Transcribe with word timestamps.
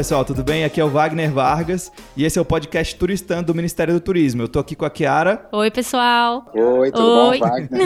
Pessoal, 0.00 0.24
tudo 0.24 0.42
bem? 0.42 0.64
Aqui 0.64 0.80
é 0.80 0.84
o 0.84 0.88
Wagner 0.88 1.30
Vargas 1.30 1.92
e 2.16 2.24
esse 2.24 2.38
é 2.38 2.40
o 2.40 2.44
podcast 2.44 2.96
Turistando 2.96 3.48
do 3.48 3.54
Ministério 3.54 3.92
do 3.92 4.00
Turismo. 4.00 4.40
Eu 4.40 4.48
tô 4.48 4.58
aqui 4.58 4.74
com 4.74 4.86
a 4.86 4.90
Kiara. 4.90 5.46
Oi, 5.52 5.70
pessoal. 5.70 6.50
Oi, 6.54 6.90
tudo 6.90 7.06
Oi. 7.06 7.38
bom, 7.38 7.46
Wagner? 7.46 7.80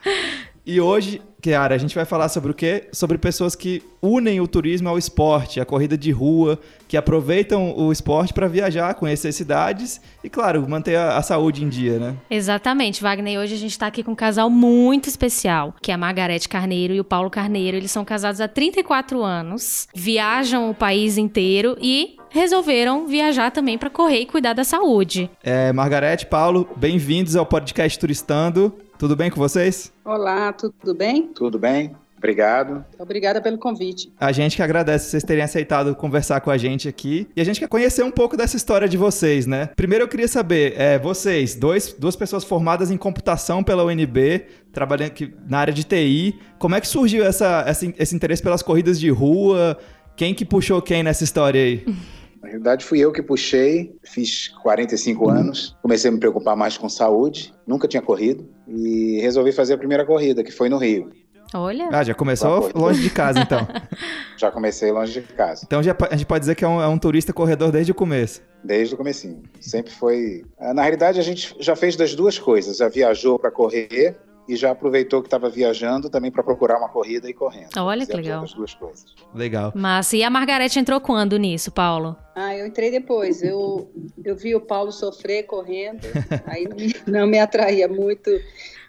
E 0.64 0.80
hoje, 0.80 1.22
Kiara, 1.40 1.74
a 1.74 1.78
gente 1.78 1.94
vai 1.94 2.04
falar 2.04 2.28
sobre 2.28 2.50
o 2.50 2.54
quê? 2.54 2.88
Sobre 2.92 3.16
pessoas 3.16 3.54
que 3.54 3.82
unem 4.02 4.40
o 4.40 4.46
turismo 4.46 4.88
ao 4.88 4.98
esporte, 4.98 5.58
a 5.58 5.64
corrida 5.64 5.96
de 5.96 6.10
rua, 6.10 6.58
que 6.86 6.96
aproveitam 6.96 7.74
o 7.76 7.90
esporte 7.90 8.34
para 8.34 8.46
viajar, 8.46 8.94
conhecer 8.94 9.32
cidades 9.32 10.00
e, 10.22 10.28
claro, 10.28 10.68
manter 10.68 10.96
a, 10.96 11.16
a 11.16 11.22
saúde 11.22 11.64
em 11.64 11.68
dia, 11.68 11.98
né? 11.98 12.14
Exatamente, 12.30 13.02
Wagner. 13.02 13.34
E 13.34 13.38
hoje 13.38 13.54
a 13.54 13.58
gente 13.58 13.78
tá 13.78 13.86
aqui 13.86 14.02
com 14.02 14.12
um 14.12 14.16
casal 14.16 14.50
muito 14.50 15.08
especial, 15.08 15.74
que 15.80 15.90
é 15.90 15.94
a 15.94 15.98
Margarete 15.98 16.48
Carneiro 16.48 16.92
e 16.92 17.00
o 17.00 17.04
Paulo 17.04 17.30
Carneiro. 17.30 17.76
Eles 17.76 17.90
são 17.90 18.04
casados 18.04 18.40
há 18.40 18.46
34 18.46 19.22
anos, 19.22 19.88
viajam 19.94 20.70
o 20.70 20.74
país 20.74 21.16
inteiro 21.16 21.76
e 21.80 22.16
resolveram 22.28 23.06
viajar 23.06 23.50
também 23.50 23.78
para 23.78 23.90
correr 23.90 24.20
e 24.20 24.26
cuidar 24.26 24.52
da 24.52 24.62
saúde. 24.62 25.30
É, 25.42 25.72
Margarete, 25.72 26.26
Paulo, 26.26 26.68
bem-vindos 26.76 27.34
ao 27.34 27.46
podcast 27.46 27.98
Turistando. 27.98 28.72
Tudo 29.00 29.16
bem 29.16 29.30
com 29.30 29.36
vocês? 29.40 29.90
Olá, 30.04 30.52
tudo 30.52 30.94
bem? 30.94 31.28
Tudo 31.28 31.58
bem? 31.58 31.96
Obrigado. 32.18 32.84
Obrigada 32.98 33.40
pelo 33.40 33.56
convite. 33.56 34.12
A 34.20 34.30
gente 34.30 34.56
que 34.56 34.62
agradece 34.62 35.08
vocês 35.08 35.22
terem 35.24 35.42
aceitado 35.42 35.94
conversar 35.94 36.42
com 36.42 36.50
a 36.50 36.58
gente 36.58 36.86
aqui. 36.86 37.26
E 37.34 37.40
a 37.40 37.44
gente 37.44 37.58
quer 37.58 37.66
conhecer 37.66 38.02
um 38.02 38.10
pouco 38.10 38.36
dessa 38.36 38.58
história 38.58 38.86
de 38.86 38.98
vocês, 38.98 39.46
né? 39.46 39.70
Primeiro 39.74 40.04
eu 40.04 40.08
queria 40.08 40.28
saber, 40.28 40.74
é, 40.76 40.98
vocês, 40.98 41.54
dois, 41.54 41.94
duas 41.98 42.14
pessoas 42.14 42.44
formadas 42.44 42.90
em 42.90 42.98
computação 42.98 43.64
pela 43.64 43.82
UNB, 43.86 44.44
trabalhando 44.70 45.08
aqui 45.12 45.32
na 45.48 45.60
área 45.60 45.72
de 45.72 45.82
TI, 45.82 46.38
como 46.58 46.74
é 46.74 46.80
que 46.82 46.86
surgiu 46.86 47.24
essa, 47.24 47.64
essa- 47.66 47.90
esse 47.98 48.14
interesse 48.14 48.42
pelas 48.42 48.60
corridas 48.62 49.00
de 49.00 49.08
rua? 49.08 49.78
Quem 50.14 50.34
que 50.34 50.44
puxou 50.44 50.82
quem 50.82 51.02
nessa 51.02 51.24
história 51.24 51.62
aí? 51.62 51.86
Na 52.42 52.48
realidade, 52.48 52.84
fui 52.84 52.98
eu 53.00 53.12
que 53.12 53.22
puxei, 53.22 53.94
fiz 54.02 54.48
45 54.62 55.28
anos, 55.28 55.76
comecei 55.82 56.08
a 56.08 56.12
me 56.12 56.18
preocupar 56.18 56.56
mais 56.56 56.76
com 56.78 56.88
saúde, 56.88 57.52
nunca 57.66 57.86
tinha 57.86 58.02
corrido 58.02 58.48
e 58.66 59.18
resolvi 59.20 59.52
fazer 59.52 59.74
a 59.74 59.78
primeira 59.78 60.06
corrida, 60.06 60.42
que 60.42 60.50
foi 60.50 60.68
no 60.68 60.78
Rio. 60.78 61.10
Olha, 61.52 61.88
Ah, 61.92 62.04
já 62.04 62.14
começou 62.14 62.70
longe 62.74 63.02
de 63.02 63.10
casa, 63.10 63.40
então. 63.40 63.66
Já 64.38 64.50
comecei 64.50 64.90
longe 64.90 65.20
de 65.20 65.26
casa, 65.34 65.64
Então 65.66 65.82
já, 65.82 65.94
a 66.10 66.16
gente 66.16 66.24
pode 66.26 66.40
dizer 66.40 66.54
que 66.54 66.64
é 66.64 66.68
um, 66.68 66.80
é 66.80 66.88
um 66.88 66.96
turista 66.96 67.30
corredor 67.30 67.70
desde 67.70 67.92
o 67.92 67.94
começo. 67.94 68.40
desde 68.64 68.94
o 68.94 68.96
comecinho. 68.96 69.42
Sempre 69.60 69.92
foi... 69.92 70.46
Ah, 70.58 70.72
Na 70.72 70.80
realidade, 70.80 71.20
a 71.20 71.22
gente 71.22 71.54
já 71.60 71.76
fez 71.76 71.94
das 71.94 72.14
duas 72.14 72.38
coisas, 72.38 72.78
já 72.78 72.88
viajou 72.88 73.38
para 73.38 73.50
correr 73.50 74.16
e 74.48 74.56
já 74.56 74.70
aproveitou 74.70 75.20
que 75.20 75.26
estava 75.28 75.48
viajando 75.48 76.10
também 76.10 76.30
para 76.30 76.42
procurar 76.42 76.78
uma 76.78 76.88
corrida 76.88 77.28
e 77.28 77.34
correndo. 77.34 77.70
Olha 77.78 78.06
que 78.06 78.16
legal. 78.16 78.44
As 78.44 78.52
duas 78.52 78.74
coisas. 78.74 79.14
Legal. 79.34 79.72
Massa. 79.74 80.16
E 80.16 80.22
a 80.22 80.30
Margarete 80.30 80.78
entrou 80.78 81.00
quando 81.00 81.36
nisso, 81.36 81.70
Paulo? 81.70 82.16
Ah, 82.34 82.56
eu 82.56 82.66
entrei 82.66 82.90
depois. 82.90 83.42
Eu, 83.42 83.90
eu 84.24 84.34
vi 84.34 84.54
o 84.54 84.60
Paulo 84.60 84.90
sofrer 84.92 85.44
correndo, 85.44 86.00
aí 86.46 86.68
não 86.68 86.76
me, 86.76 86.94
não 87.06 87.26
me 87.26 87.38
atraía 87.38 87.86
muito. 87.86 88.30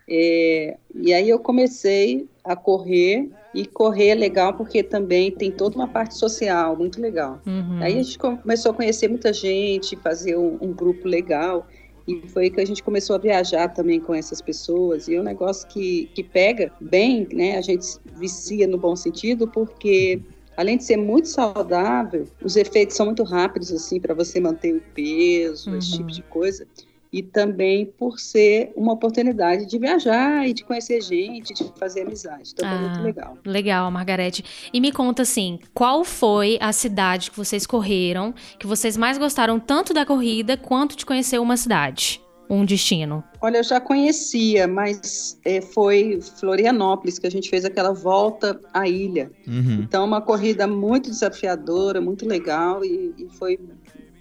É, 0.10 0.78
e 0.96 1.14
aí 1.14 1.30
eu 1.30 1.40
comecei 1.40 2.28
a 2.44 2.56
correr, 2.56 3.30
e 3.54 3.66
correr 3.66 4.10
é 4.10 4.16
legal 4.16 4.54
porque 4.54 4.82
também 4.82 5.32
tem 5.32 5.52
toda 5.52 5.76
uma 5.76 5.88
parte 5.88 6.16
social 6.16 6.76
muito 6.76 7.02
legal. 7.02 7.42
Uhum. 7.46 7.80
Aí 7.82 8.00
a 8.00 8.04
gente 8.04 8.18
começou 8.18 8.72
a 8.72 8.76
conhecer 8.76 9.08
muita 9.08 9.34
gente, 9.34 9.96
fazer 9.98 10.38
um, 10.38 10.58
um 10.62 10.74
grupo 10.74 11.08
legal. 11.08 11.68
E 12.08 12.28
foi 12.30 12.50
que 12.50 12.60
a 12.60 12.66
gente 12.66 12.82
começou 12.84 13.16
a 13.16 13.20
viajar 13.20 13.70
também 13.70 14.00
com 14.00 14.14
essas 14.14 14.42
pessoas. 14.42 15.08
E 15.08 15.16
é 15.16 15.20
um 15.20 15.24
negócio 15.24 15.68
que, 15.68 16.10
que 16.16 16.24
pega 16.24 16.72
bem, 16.82 17.28
né? 17.32 17.58
A 17.58 17.62
gente 17.62 17.86
vicia 18.16 18.68
no 18.68 18.78
bom 18.78 18.96
sentido, 18.96 19.48
porque 19.48 20.20
além 20.58 20.78
de 20.78 20.84
ser 20.84 20.98
muito 20.98 21.28
saudável, 21.28 22.28
os 22.44 22.56
efeitos 22.56 22.96
são 22.96 23.06
muito 23.06 23.24
rápidos, 23.24 23.72
assim, 23.72 24.00
para 24.00 24.14
você 24.14 24.40
manter 24.40 24.76
o 24.76 24.82
peso, 24.94 25.76
esse 25.76 25.92
Uhum. 25.92 25.98
tipo 25.98 26.12
de 26.12 26.24
coisa. 26.24 26.68
E 27.12 27.22
também 27.22 27.86
por 27.86 28.20
ser 28.20 28.72
uma 28.76 28.94
oportunidade 28.94 29.66
de 29.66 29.78
viajar 29.78 30.48
e 30.48 30.54
de 30.54 30.64
conhecer 30.64 31.02
gente, 31.02 31.54
de 31.54 31.70
fazer 31.78 32.04
amizade. 32.04 32.52
Então, 32.54 32.68
Ah. 32.68 32.72
foi 32.72 32.88
muito 32.88 33.02
legal. 33.04 33.38
Legal, 33.46 33.92
Margarete. 33.92 34.46
E 34.74 34.80
me 34.80 34.92
conta 34.94 35.24
assim, 35.24 35.60
qual 35.74 36.06
foi 36.06 36.58
a 36.62 36.72
cidade 36.72 37.30
que 37.30 37.38
vocês 37.38 37.68
correram, 37.68 38.34
que 38.58 38.66
vocês 38.66 38.96
mais 38.96 39.18
gostaram 39.18 39.60
tanto 39.60 39.94
da 39.94 40.06
corrida 40.06 40.56
quanto 40.56 40.96
de 40.96 41.06
conhecer 41.06 41.38
uma 41.40 41.58
cidade? 41.58 42.22
Um 42.50 42.66
destino. 42.66 43.24
Olha, 43.42 43.58
eu 43.58 43.64
já 43.64 43.80
conhecia, 43.80 44.68
mas 44.68 45.40
eh, 45.46 45.62
foi 45.62 46.20
Florianópolis 46.40 47.18
que 47.18 47.26
a 47.28 47.32
gente 47.32 47.50
fez 47.50 47.64
aquela 47.64 47.94
volta 47.94 48.60
à 48.74 48.88
ilha. 48.88 49.32
Uhum. 49.48 49.80
Então, 49.84 50.04
uma 50.06 50.22
corrida 50.22 50.68
muito 50.68 51.10
desafiadora, 51.10 52.02
muito 52.02 52.26
legal 52.28 52.84
e, 52.84 53.14
e 53.18 53.28
foi 53.38 53.58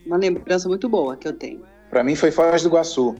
uma 0.07 0.17
lembrança 0.17 0.69
muito 0.69 0.89
boa 0.89 1.17
que 1.17 1.27
eu 1.27 1.33
tenho. 1.33 1.63
Para 1.91 2.05
mim 2.05 2.15
foi 2.15 2.31
Foz 2.31 2.63
do 2.63 2.69
Iguaçu, 2.69 3.17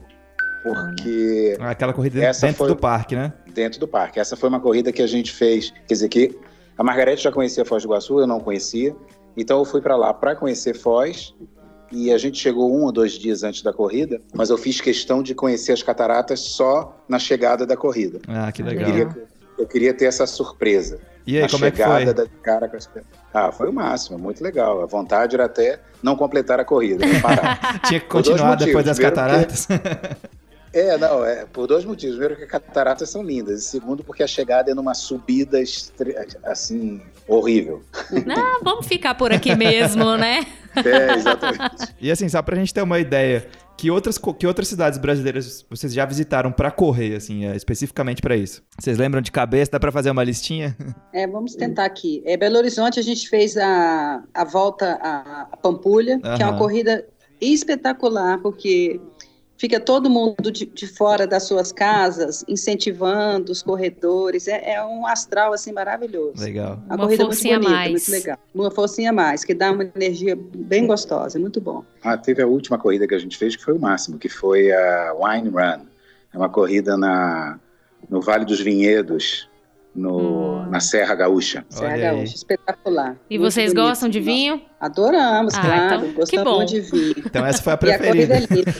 porque 0.63 1.57
Aquela 1.59 1.93
corrida 1.93 2.23
Essa 2.23 2.45
dentro 2.47 2.59
foi- 2.59 2.67
do 2.69 2.75
parque, 2.75 3.15
né? 3.15 3.33
dentro 3.53 3.79
do 3.79 3.87
parque. 3.87 4.19
Essa 4.19 4.35
foi 4.37 4.47
uma 4.49 4.59
corrida 4.59 4.91
que 4.91 5.01
a 5.01 5.07
gente 5.07 5.31
fez, 5.33 5.71
quer 5.87 5.93
dizer 5.93 6.09
que 6.09 6.37
a 6.77 6.83
Margarete 6.83 7.23
já 7.23 7.31
conhecia 7.31 7.65
Foz 7.65 7.83
do 7.83 7.87
Iguaçu, 7.87 8.19
eu 8.19 8.27
não 8.27 8.39
conhecia, 8.39 8.95
então 9.35 9.59
eu 9.59 9.65
fui 9.65 9.81
para 9.81 9.95
lá 9.95 10.13
para 10.13 10.35
conhecer 10.35 10.73
Foz 10.75 11.33
e 11.91 12.11
a 12.11 12.17
gente 12.17 12.37
chegou 12.39 12.73
um 12.73 12.83
ou 12.85 12.91
dois 12.91 13.13
dias 13.13 13.43
antes 13.43 13.61
da 13.61 13.73
corrida, 13.73 14.21
mas 14.33 14.49
eu 14.49 14.57
fiz 14.57 14.79
questão 14.79 15.21
de 15.21 15.35
conhecer 15.35 15.73
as 15.73 15.83
cataratas 15.83 16.39
só 16.39 16.95
na 17.09 17.19
chegada 17.19 17.65
da 17.65 17.75
corrida. 17.75 18.21
Ah, 18.27 18.51
que 18.51 18.61
Ah, 18.61 18.65
Eu 18.65 18.69
legal. 18.69 18.89
legal. 18.91 19.09
queria, 19.09 19.27
eu 19.57 19.67
queria 19.67 19.93
ter 19.93 20.05
essa 20.05 20.25
surpresa. 20.25 20.99
E 21.25 21.35
aí, 21.37 21.43
na 21.43 21.49
como 21.49 21.65
é 21.65 21.71
que 21.71 21.77
chegada 21.77 22.05
foi? 22.05 22.13
da 22.13 22.25
cara 22.41 22.67
com 22.67 22.77
as... 22.77 22.89
Ah, 23.33 23.51
foi 23.51 23.69
o 23.69 23.73
máximo, 23.73 24.17
muito 24.17 24.43
legal. 24.43 24.81
A 24.81 24.85
vontade 24.85 25.35
era 25.35 25.45
até 25.45 25.79
não 26.01 26.15
completar 26.15 26.59
a 26.59 26.65
corrida, 26.65 27.05
não 27.05 27.21
parar. 27.21 27.79
Tinha 27.87 27.99
que 27.99 28.07
continuar 28.07 28.55
depois 28.55 28.83
das 28.85 28.97
Primeiro 28.97 29.15
cataratas? 29.15 29.67
É, 30.73 30.97
não, 30.97 31.23
é 31.25 31.45
por 31.45 31.67
dois 31.67 31.83
motivos. 31.83 32.15
Primeiro, 32.15 32.37
que 32.37 32.43
as 32.45 32.49
cataratas 32.49 33.09
são 33.09 33.21
lindas. 33.21 33.59
E 33.61 33.65
segundo, 33.65 34.03
porque 34.03 34.23
a 34.23 34.27
chegada 34.27 34.71
é 34.71 34.73
numa 34.73 34.93
subida 34.93 35.59
estre- 35.61 36.15
assim, 36.43 37.01
horrível. 37.27 37.83
Ah, 38.35 38.59
vamos 38.63 38.87
ficar 38.87 39.15
por 39.15 39.31
aqui 39.33 39.55
mesmo, 39.55 40.15
né? 40.15 40.45
É, 40.75 41.13
exatamente. 41.15 41.93
E 41.99 42.09
assim, 42.11 42.27
só 42.29 42.41
pra 42.41 42.55
gente 42.55 42.73
ter 42.73 42.81
uma 42.81 42.99
ideia, 42.99 43.45
que 43.81 43.89
outras, 43.89 44.19
que 44.37 44.45
outras 44.45 44.67
cidades 44.67 44.99
brasileiras 44.99 45.65
vocês 45.67 45.91
já 45.91 46.05
visitaram 46.05 46.51
pra 46.51 46.69
correr, 46.69 47.15
assim, 47.15 47.45
é, 47.47 47.55
especificamente 47.55 48.21
pra 48.21 48.37
isso? 48.37 48.61
Vocês 48.79 48.95
lembram 48.95 49.23
de 49.23 49.31
cabeça? 49.31 49.71
Dá 49.71 49.79
pra 49.79 49.91
fazer 49.91 50.11
uma 50.11 50.23
listinha? 50.23 50.77
É, 51.13 51.27
vamos 51.27 51.55
tentar 51.55 51.85
aqui. 51.85 52.21
É, 52.25 52.37
Belo 52.37 52.57
Horizonte, 52.57 52.99
a 52.99 53.03
gente 53.03 53.27
fez 53.27 53.57
a, 53.57 54.23
a 54.33 54.45
volta 54.45 54.97
à 55.01 55.47
à 55.51 55.57
Pampulha, 55.57 56.19
que 56.19 56.41
é 56.41 56.45
uma 56.45 56.57
corrida 56.57 57.05
espetacular, 57.41 58.39
porque 58.41 59.01
fica 59.61 59.79
todo 59.79 60.09
mundo 60.09 60.51
de, 60.51 60.65
de 60.65 60.87
fora 60.87 61.27
das 61.27 61.43
suas 61.43 61.71
casas, 61.71 62.43
incentivando 62.47 63.51
os 63.51 63.61
corredores. 63.61 64.47
É, 64.47 64.73
é 64.73 64.83
um 64.83 65.05
astral, 65.05 65.53
assim, 65.53 65.71
maravilhoso. 65.71 66.43
Legal. 66.43 66.81
Uma, 66.87 66.95
Uma 66.95 66.97
corrida 66.97 67.23
muito 67.23 67.35
forcinha 67.35 67.57
a 67.57 67.59
bonita, 67.59 67.75
mais. 67.77 67.91
muito 67.91 68.11
legal. 68.11 68.37
Uma 68.55 68.71
forcinha 68.71 69.09
a 69.11 69.13
mais, 69.13 69.43
que 69.43 69.53
dá 69.53 69.71
uma 69.71 69.83
energia 69.95 70.35
bem 70.35 70.87
gostosa, 70.87 71.37
é 71.37 71.39
muito 71.39 71.61
bom. 71.61 71.85
Ah, 72.01 72.17
teve 72.17 72.41
a 72.41 72.47
última 72.47 72.79
corrida 72.79 73.07
que 73.07 73.13
a 73.13 73.19
gente 73.19 73.37
fez, 73.37 73.55
que 73.55 73.63
foi 73.63 73.75
o 73.75 73.79
máximo, 73.79 74.17
que 74.17 74.27
foi 74.27 74.71
a 74.71 75.13
Wine 75.13 75.49
Run. 75.49 75.85
É 76.33 76.37
uma 76.37 76.49
corrida 76.49 76.97
na, 76.97 77.59
no 78.09 78.19
Vale 78.19 78.45
dos 78.45 78.61
Vinhedos, 78.61 79.47
no, 79.93 80.61
Hum. 80.61 80.69
na 80.69 80.79
Serra 80.79 81.13
Gaúcha. 81.15 81.65
Serra 81.69 81.93
Olha 81.93 82.09
aí. 82.11 82.17
Gaúcha, 82.17 82.35
espetacular. 82.35 83.17
E 83.29 83.37
Muito 83.37 83.51
vocês 83.51 83.73
bonito. 83.73 83.87
gostam 83.89 84.09
de 84.09 84.19
vinho? 84.19 84.61
Adoramos, 84.79 85.53
Ah, 85.53 85.61
claro. 85.61 85.85
então, 85.95 86.01
que 86.07 86.13
gostamos 86.13 86.71
de 86.71 86.81
vinho. 86.81 87.13
Então 87.17 87.45
essa 87.45 87.61
foi 87.61 87.73
a 87.73 87.79
E 87.83 87.91
a 87.91 87.97
corrida 87.99 88.35
preferida. 88.37 88.71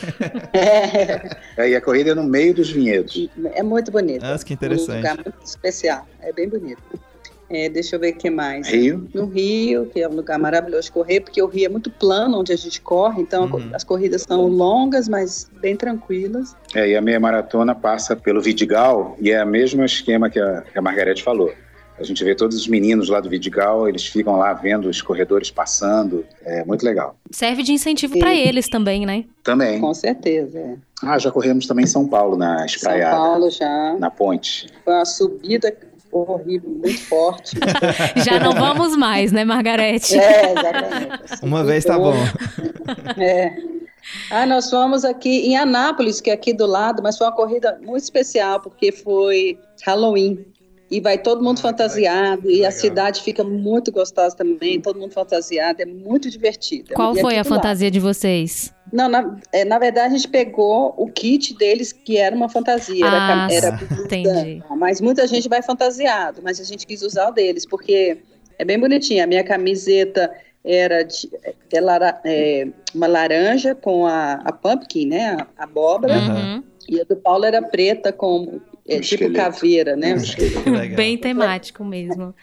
é. 0.54 0.58
É. 0.58 1.42
É, 1.58 1.69
e 1.69 1.75
a 1.75 1.81
corrida 1.81 2.12
é 2.12 2.16
no 2.16 2.24
meio 2.24 2.54
dos 2.54 2.69
vinhedos. 2.72 3.30
É 3.54 3.62
muito 3.62 3.92
bonito. 3.92 4.24
Nossa, 4.24 4.44
que 4.46 4.54
Um 4.54 4.56
interessante. 4.56 4.96
lugar 4.98 5.16
muito 5.16 5.34
especial. 5.44 6.08
É 6.22 6.31
bem 6.31 6.48
bonito. 6.50 6.81
É, 7.53 7.68
deixa 7.69 7.95
eu 7.95 8.00
ver 8.00 8.13
o 8.13 8.18
que 8.18 8.30
mais. 8.30 8.68
Rio, 8.69 9.07
No 9.13 9.25
Rio, 9.25 9.86
que 9.88 10.00
é 10.01 10.07
um 10.07 10.13
lugar 10.13 10.39
maravilhoso 10.39 10.83
de 10.86 10.92
correr, 10.92 11.19
porque 11.19 11.42
o 11.42 11.48
Rio 11.48 11.65
é 11.65 11.69
muito 11.69 11.89
plano 11.92 12.39
onde 12.39 12.53
a 12.53 12.56
gente 12.56 12.80
corre, 12.81 13.21
então 13.21 13.45
Uhum. 13.45 13.69
as 13.74 13.83
corridas 13.83 14.21
são 14.21 14.48
longas, 14.48 15.09
mas 15.09 15.50
bem 15.62 15.75
tranquilas. 15.75 16.56
é, 16.74 16.88
e 16.89 16.95
a 16.95 17.01
meia 17.01 17.19
maratona 17.19 17.75
passa 17.75 18.15
pelo 18.15 18.42
Vidigal, 18.42 19.15
e 19.19 19.31
é 19.31 19.44
o 19.44 19.48
mesmo 19.48 19.83
esquema 19.83 20.30
que 20.30 20.39
a, 20.39 20.62
que 20.62 20.80
a 20.80 20.81
Margarete 20.81 21.21
falou. 21.21 21.51
A 22.00 22.03
gente 22.03 22.24
vê 22.24 22.33
todos 22.33 22.57
os 22.57 22.68
meninos 22.68 23.09
lá 23.09 23.19
do 23.19 23.30
Vidigal, 23.30 23.88
eles 23.88 24.07
ficam 24.07 24.36
lá 24.38 24.54
vendo 24.54 24.89
os 24.89 25.01
corredores 25.04 25.51
passando. 25.51 26.25
É 26.44 26.63
muito 26.65 26.83
legal. 26.83 27.15
Serve 27.30 27.62
de 27.62 27.74
incentivo 27.74 28.18
pra 28.18 28.31
Sim. 28.31 28.38
eles 28.39 28.68
também, 28.68 29.06
né? 29.06 29.25
Também. 29.44 29.80
Com 29.80 29.94
certeza. 29.94 30.57
É. 30.57 30.75
Ah, 31.04 31.19
já 31.19 31.30
corremos 31.30 31.68
também 31.68 31.83
em 31.83 31.88
São 31.88 32.07
Paulo, 32.07 32.36
na 32.38 32.57
São 32.59 32.65
Espraiada, 32.65 33.15
Paulo 33.18 33.50
já. 33.51 33.95
na 34.00 34.09
ponte. 34.09 34.68
Foi 34.83 34.94
uma 34.95 35.06
subida 35.06 35.71
horrível, 36.12 36.69
muito 36.69 37.02
forte. 37.06 37.58
Já 38.24 38.40
não 38.40 38.52
vamos 38.52 38.96
mais, 38.96 39.31
né, 39.31 39.46
Margarete? 39.46 40.18
É, 40.18 40.52
exatamente. 40.52 41.24
Assim, 41.30 41.46
Uma 41.46 41.63
vez 41.63 41.86
tá 41.86 41.98
bom. 41.98 42.13
É. 43.18 43.56
Ah, 44.30 44.46
nós 44.46 44.69
fomos 44.69 45.06
aqui 45.06 45.48
em 45.48 45.56
Anápolis, 45.56 46.19
que 46.19 46.30
é 46.30 46.34
aqui 46.34 46.54
do 46.54 46.66
lado, 46.66 47.02
mas 47.04 47.18
foi 47.18 47.28
uma 47.28 47.36
corrida 47.36 47.80
muito 47.81 48.04
especial, 48.04 48.60
porque 48.60 48.92
foi 48.92 49.60
Halloween. 49.86 50.46
E 50.92 51.00
vai 51.00 51.18
todo 51.18 51.42
mundo 51.42 51.60
ah, 51.60 51.62
fantasiado, 51.62 52.50
e 52.50 52.56
legal. 52.56 52.68
a 52.68 52.72
cidade 52.72 53.22
fica 53.22 53.46
muito 53.46 53.94
gostosa 53.94 54.36
também, 54.36 54.82
todo 54.82 55.00
mundo 55.00 55.14
fantasiado, 55.14 55.82
é 55.82 55.86
muito 55.86 56.30
divertido. 56.30 56.94
Qual 56.94 57.16
e 57.16 57.22
foi 57.22 57.38
a 57.38 57.46
fantasia 57.46 57.90
de 57.90 58.00
vocês? 58.00 58.74
Não, 58.92 59.08
na, 59.08 59.38
é, 59.54 59.64
na, 59.64 59.80
verdade 59.80 60.14
a 60.14 60.18
gente 60.18 60.28
pegou 60.28 60.94
o 60.98 61.08
kit 61.08 61.54
deles, 61.56 61.94
que 61.94 62.18
era 62.18 62.36
uma 62.36 62.50
fantasia, 62.50 63.06
ah, 63.08 63.48
era, 63.50 63.68
era 63.68 64.04
entendi. 64.04 64.62
Mas 64.78 65.00
muita 65.00 65.26
gente 65.28 65.48
vai 65.48 65.62
fantasiado, 65.62 66.42
mas 66.44 66.60
a 66.60 66.64
gente 66.66 66.86
quis 66.86 67.02
usar 67.02 67.30
o 67.30 67.32
deles, 67.32 67.66
porque 67.66 68.18
é 68.60 68.66
bem 68.66 68.78
bonitinho. 68.78 69.24
A 69.24 69.28
minha 69.28 69.46
camiseta 69.46 70.30
era 70.62 71.04
de, 71.04 71.30
é, 71.74 71.80
é, 72.26 72.68
uma 72.94 73.08
laranja 73.08 73.74
com 73.74 74.06
a, 74.06 74.34
a 74.34 74.52
pumpkin, 74.52 75.08
né, 75.08 75.38
a 75.58 75.64
abóbora, 75.64 76.18
uhum. 76.18 76.64
e 76.90 77.00
a 77.00 77.06
do 77.06 77.16
Paulo 77.16 77.46
era 77.46 77.62
preta 77.62 78.12
com 78.12 78.60
é, 78.88 78.98
um 78.98 79.01
tipo 79.01 79.31
caveira, 79.33 79.95
né? 79.95 80.16
Um 80.16 80.95
Bem 80.95 81.18
temático 81.18 81.83
mesmo. 81.83 82.33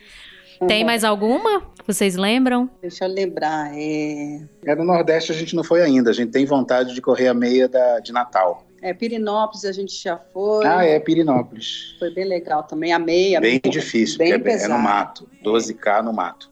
Tem 0.66 0.84
mais 0.84 1.04
alguma? 1.04 1.62
Vocês 1.86 2.16
lembram? 2.16 2.68
Deixa 2.82 3.04
eu 3.04 3.08
lembrar. 3.08 3.70
É... 3.74 4.40
é 4.66 4.74
no 4.74 4.84
Nordeste 4.84 5.30
a 5.30 5.34
gente 5.34 5.54
não 5.54 5.62
foi 5.62 5.82
ainda. 5.82 6.10
A 6.10 6.12
gente 6.12 6.32
tem 6.32 6.44
vontade 6.44 6.94
de 6.94 7.00
correr 7.00 7.28
a 7.28 7.34
meia 7.34 7.68
da, 7.68 8.00
de 8.00 8.12
Natal. 8.12 8.66
É, 8.82 8.92
Pirinópolis 8.92 9.64
a 9.64 9.72
gente 9.72 10.00
já 10.00 10.16
foi. 10.16 10.66
Ah, 10.66 10.84
é, 10.84 10.98
Pirinópolis. 11.00 11.96
Foi 11.98 12.12
bem 12.12 12.24
legal 12.24 12.62
também. 12.62 12.92
A 12.92 12.98
meia. 12.98 13.40
Bem 13.40 13.60
difícil, 13.64 14.18
bem 14.18 14.32
é, 14.32 14.36
é, 14.36 14.68
no 14.68 14.78
mato. 14.78 15.28
12K 15.44 16.02
no 16.02 16.12
mato. 16.12 16.50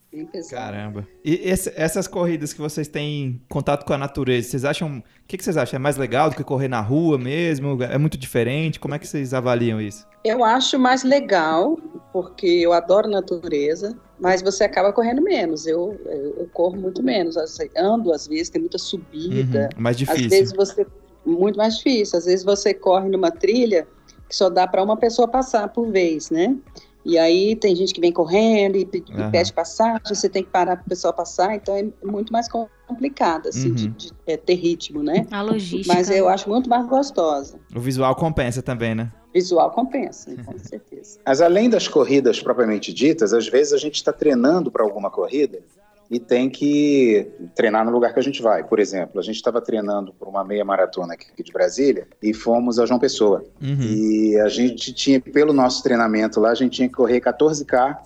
Caramba. 0.50 1.06
E 1.24 1.34
esse, 1.42 1.72
essas 1.76 2.06
corridas 2.06 2.52
que 2.52 2.60
vocês 2.60 2.88
têm 2.88 3.40
contato 3.48 3.84
com 3.84 3.92
a 3.92 3.98
natureza, 3.98 4.48
vocês 4.48 4.64
acham. 4.64 4.98
O 4.98 5.02
que, 5.26 5.36
que, 5.36 5.44
vocês 5.44 5.56
acham? 5.56 5.76
É 5.76 5.80
mais 5.80 5.96
legal 5.96 6.30
do 6.30 6.36
que 6.36 6.44
correr 6.44 6.68
na 6.68 6.80
rua 6.80 7.18
mesmo? 7.18 7.82
É 7.82 7.98
muito 7.98 8.16
diferente? 8.16 8.78
Como 8.78 8.94
é 8.94 8.98
que 8.98 9.06
vocês 9.06 9.34
avaliam 9.34 9.80
isso? 9.80 10.06
Eu 10.24 10.44
acho 10.44 10.78
mais 10.78 11.02
legal, 11.02 11.78
porque 12.12 12.46
eu 12.46 12.72
adoro 12.72 13.08
natureza, 13.08 13.96
mas 14.18 14.42
você 14.42 14.64
acaba 14.64 14.92
correndo 14.92 15.22
menos. 15.22 15.66
Eu, 15.66 15.98
eu, 16.06 16.36
eu 16.38 16.50
corro 16.52 16.76
muito 16.76 17.02
menos. 17.02 17.36
Ando, 17.76 18.12
às 18.12 18.26
vezes, 18.26 18.50
tem 18.50 18.60
muita 18.60 18.78
subida. 18.78 19.68
Uhum, 19.74 19.82
mais 19.82 19.96
difícil. 19.96 20.24
Às 20.24 20.30
vezes 20.30 20.52
você. 20.54 20.86
Muito 21.24 21.56
mais 21.56 21.76
difícil. 21.76 22.18
Às 22.18 22.24
vezes 22.24 22.44
você 22.44 22.72
corre 22.72 23.08
numa 23.08 23.32
trilha 23.32 23.86
que 24.28 24.34
só 24.34 24.48
dá 24.48 24.66
para 24.66 24.82
uma 24.82 24.96
pessoa 24.96 25.28
passar 25.28 25.68
por 25.68 25.90
vez, 25.90 26.30
né? 26.30 26.56
E 27.06 27.16
aí 27.16 27.54
tem 27.54 27.74
gente 27.76 27.94
que 27.94 28.00
vem 28.00 28.10
correndo 28.10 28.76
e, 28.76 28.82
uhum. 28.82 29.30
pede 29.30 29.52
passagem, 29.52 30.00
você 30.04 30.28
tem 30.28 30.42
que 30.42 30.50
parar 30.50 30.76
para 30.76 30.84
o 30.84 30.88
pessoal 30.88 31.14
passar, 31.14 31.54
então 31.54 31.76
é 31.76 31.86
muito 32.04 32.32
mais 32.32 32.48
complicado, 32.48 33.48
assim, 33.48 33.68
uhum. 33.68 33.74
de, 33.74 33.88
de 33.90 34.12
é, 34.26 34.36
ter 34.36 34.54
ritmo, 34.54 35.04
né? 35.04 35.24
A 35.30 35.40
logística. 35.40 35.94
Mas 35.94 36.10
eu 36.10 36.28
acho 36.28 36.48
muito 36.48 36.68
mais 36.68 36.84
gostosa. 36.88 37.60
O 37.74 37.78
visual 37.78 38.12
compensa 38.16 38.60
também, 38.60 38.92
né? 38.92 39.12
Visual 39.32 39.70
compensa, 39.70 40.34
com 40.44 40.58
certeza. 40.58 41.20
Mas 41.24 41.40
além 41.40 41.70
das 41.70 41.86
corridas 41.86 42.40
propriamente 42.40 42.92
ditas, 42.92 43.32
às 43.32 43.46
vezes 43.46 43.72
a 43.72 43.78
gente 43.78 43.94
está 43.94 44.12
treinando 44.12 44.68
para 44.68 44.82
alguma 44.82 45.08
corrida 45.08 45.62
e 46.10 46.20
tem 46.20 46.48
que 46.48 47.28
treinar 47.54 47.84
no 47.84 47.90
lugar 47.90 48.12
que 48.12 48.20
a 48.20 48.22
gente 48.22 48.40
vai. 48.40 48.62
Por 48.62 48.78
exemplo, 48.78 49.18
a 49.18 49.22
gente 49.22 49.36
estava 49.36 49.60
treinando 49.60 50.12
por 50.12 50.28
uma 50.28 50.44
meia 50.44 50.64
maratona 50.64 51.14
aqui 51.14 51.42
de 51.42 51.52
Brasília 51.52 52.06
e 52.22 52.32
fomos 52.32 52.78
a 52.78 52.86
João 52.86 52.98
Pessoa. 52.98 53.44
Uhum. 53.60 53.80
E 53.80 54.38
a 54.38 54.48
gente 54.48 54.92
tinha, 54.92 55.20
pelo 55.20 55.52
nosso 55.52 55.82
treinamento 55.82 56.40
lá, 56.40 56.50
a 56.50 56.54
gente 56.54 56.76
tinha 56.76 56.88
que 56.88 56.94
correr 56.94 57.20
14K 57.20 57.96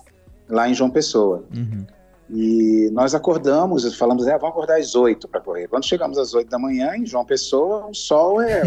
lá 0.49 0.67
em 0.67 0.73
João 0.73 0.89
Pessoa. 0.89 1.43
Uhum. 1.55 1.85
E 2.29 2.89
nós 2.93 3.13
acordamos, 3.13 3.93
falamos, 3.95 4.25
é, 4.25 4.31
vamos 4.37 4.55
acordar 4.55 4.79
às 4.79 4.95
8 4.95 5.27
para 5.27 5.41
correr. 5.41 5.67
Quando 5.67 5.85
chegamos 5.85 6.17
às 6.17 6.33
8 6.33 6.49
da 6.49 6.57
manhã, 6.57 6.95
em 6.95 7.05
João 7.05 7.25
Pessoa, 7.25 7.87
o 7.87 7.93
sol 7.93 8.41
é 8.41 8.63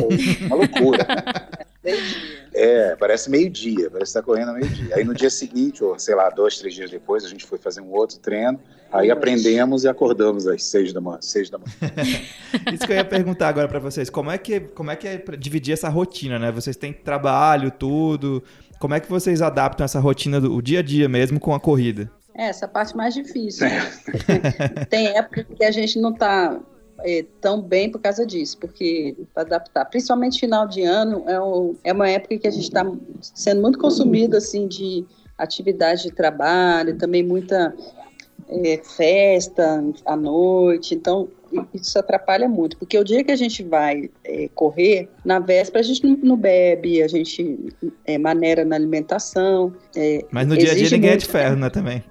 uma 0.46 0.56
loucura. 0.56 1.06
é, 2.54 2.96
parece 2.96 3.31
meio-dia, 3.31 3.90
parece 3.90 4.10
estar 4.10 4.20
tá 4.20 4.26
correndo 4.26 4.52
meio-dia. 4.52 4.94
Aí 4.96 5.04
no 5.04 5.14
dia 5.14 5.31
seguinte, 5.31 5.82
ou 5.82 5.98
sei 5.98 6.14
lá, 6.14 6.31
dois, 6.31 6.58
três 6.58 6.75
dias 6.75 6.90
depois, 6.90 7.25
a 7.25 7.28
gente 7.28 7.44
foi 7.44 7.58
fazer 7.58 7.81
um 7.81 7.92
outro 7.92 8.19
treino. 8.19 8.58
Aí 8.92 9.10
aprendemos 9.10 9.82
e 9.82 9.88
acordamos 9.88 10.46
às 10.46 10.64
seis 10.64 10.92
da 10.92 11.00
manhã. 11.00 11.19
Seis 11.20 11.50
da 11.50 11.58
manhã. 11.58 11.72
Isso 12.72 12.86
que 12.86 12.92
eu 12.92 12.96
ia 12.96 13.04
perguntar 13.04 13.48
agora 13.48 13.66
para 13.66 13.81
vocês. 13.81 14.08
Como 14.08 14.31
é, 14.31 14.38
que, 14.38 14.60
como 14.60 14.90
é 14.90 14.96
que 14.96 15.08
é 15.08 15.16
dividir 15.36 15.72
essa 15.72 15.88
rotina, 15.88 16.38
né? 16.38 16.52
Vocês 16.52 16.76
têm 16.76 16.92
trabalho, 16.92 17.72
tudo. 17.72 18.42
Como 18.78 18.94
é 18.94 19.00
que 19.00 19.08
vocês 19.08 19.42
adaptam 19.42 19.84
essa 19.84 19.98
rotina 19.98 20.40
do 20.40 20.62
dia 20.62 20.78
a 20.78 20.82
dia 20.82 21.08
mesmo 21.08 21.40
com 21.40 21.54
a 21.54 21.60
corrida? 21.60 22.08
É, 22.37 22.48
essa 22.48 22.69
parte 22.69 22.96
mais 22.96 23.14
difícil. 23.14 23.66
Né? 23.69 23.90
Tem 24.90 25.16
época 25.16 25.44
que 25.44 25.64
a 25.64 25.70
gente 25.70 25.98
não 25.98 26.12
está 26.12 26.60
é, 27.00 27.25
tão 27.41 27.61
bem 27.61 27.91
por 27.91 28.00
causa 28.00 28.25
disso, 28.25 28.58
porque 28.58 29.17
para 29.32 29.43
adaptar, 29.43 29.85
principalmente 29.87 30.41
final 30.41 30.67
de 30.67 30.82
ano, 30.82 31.25
é, 31.29 31.41
um, 31.41 31.76
é 31.85 31.93
uma 31.93 32.08
época 32.08 32.38
que 32.38 32.46
a 32.46 32.50
gente 32.50 32.64
está 32.64 32.85
sendo 33.20 33.61
muito 33.61 33.79
consumido 33.79 34.37
assim 34.37 34.67
de 34.67 35.05
atividade 35.37 36.05
de 36.05 36.12
trabalho, 36.12 36.96
também 36.96 37.23
muita 37.23 37.75
é, 38.49 38.81
festa 38.96 39.85
à 40.05 40.17
noite, 40.17 40.94
então 40.94 41.29
isso 41.72 41.98
atrapalha 41.98 42.48
muito, 42.48 42.76
porque 42.76 42.98
o 42.98 43.04
dia 43.04 43.22
que 43.22 43.30
a 43.30 43.36
gente 43.36 43.62
vai 43.62 44.10
é, 44.24 44.48
correr, 44.54 45.08
na 45.24 45.38
véspera 45.38 45.80
a 45.80 45.82
gente 45.82 46.04
não, 46.04 46.16
não 46.16 46.36
bebe, 46.36 47.02
a 47.02 47.08
gente 47.08 47.72
é, 48.04 48.18
maneira 48.18 48.64
na 48.64 48.76
alimentação. 48.76 49.74
É, 49.96 50.24
Mas 50.30 50.46
no 50.46 50.56
dia 50.56 50.72
a 50.72 50.74
dia 50.74 50.84
ninguém 50.84 51.10
muito, 51.10 51.12
é 51.12 51.16
de 51.16 51.26
ferro, 51.26 51.56
né, 51.56 51.70
também? 51.70 52.04